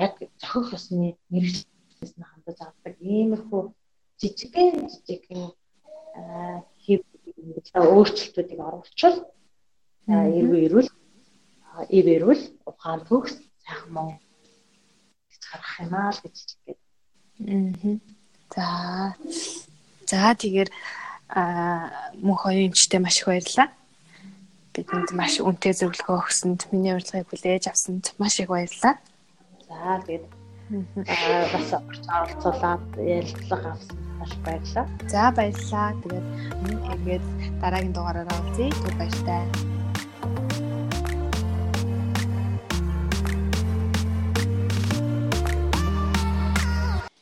[0.05, 2.95] яг зохих ёсны мэрэгчлээс нь хандаж авдаг.
[3.01, 3.63] Иймэрхүү
[4.21, 5.43] жижигхэн жижигхэн
[6.83, 7.03] хийх
[7.75, 9.19] өөрчлөлтүүдийг оруулчвал
[10.09, 10.91] эрүүл эрүүл
[11.99, 13.35] ив эрүүл ухаан төгс
[13.65, 14.28] сайхан гэж
[15.49, 16.81] харах юм аа л гэж хэлгээд.
[17.49, 17.97] Аа.
[18.55, 19.15] За.
[20.07, 20.71] За тэгэхээр
[21.29, 23.69] аа мөнх оюунчтай маш их баярлалаа.
[24.73, 28.97] Бидэнд маш үнэтэй зөвлөгөө өгсөнд миний урилгыг хүлээж авсанд маш их баярлалаа.
[29.69, 30.27] За тэгээд
[31.09, 34.87] аа бас оролцуулаад ярилцлага авсан маш баярлалаа.
[35.09, 35.93] За баярлалаа.
[36.03, 36.27] Тэгээд
[36.93, 37.25] ингээд
[37.61, 38.73] дараагийн дугаараараа уулзъя.
[38.83, 39.78] Түр баяртай.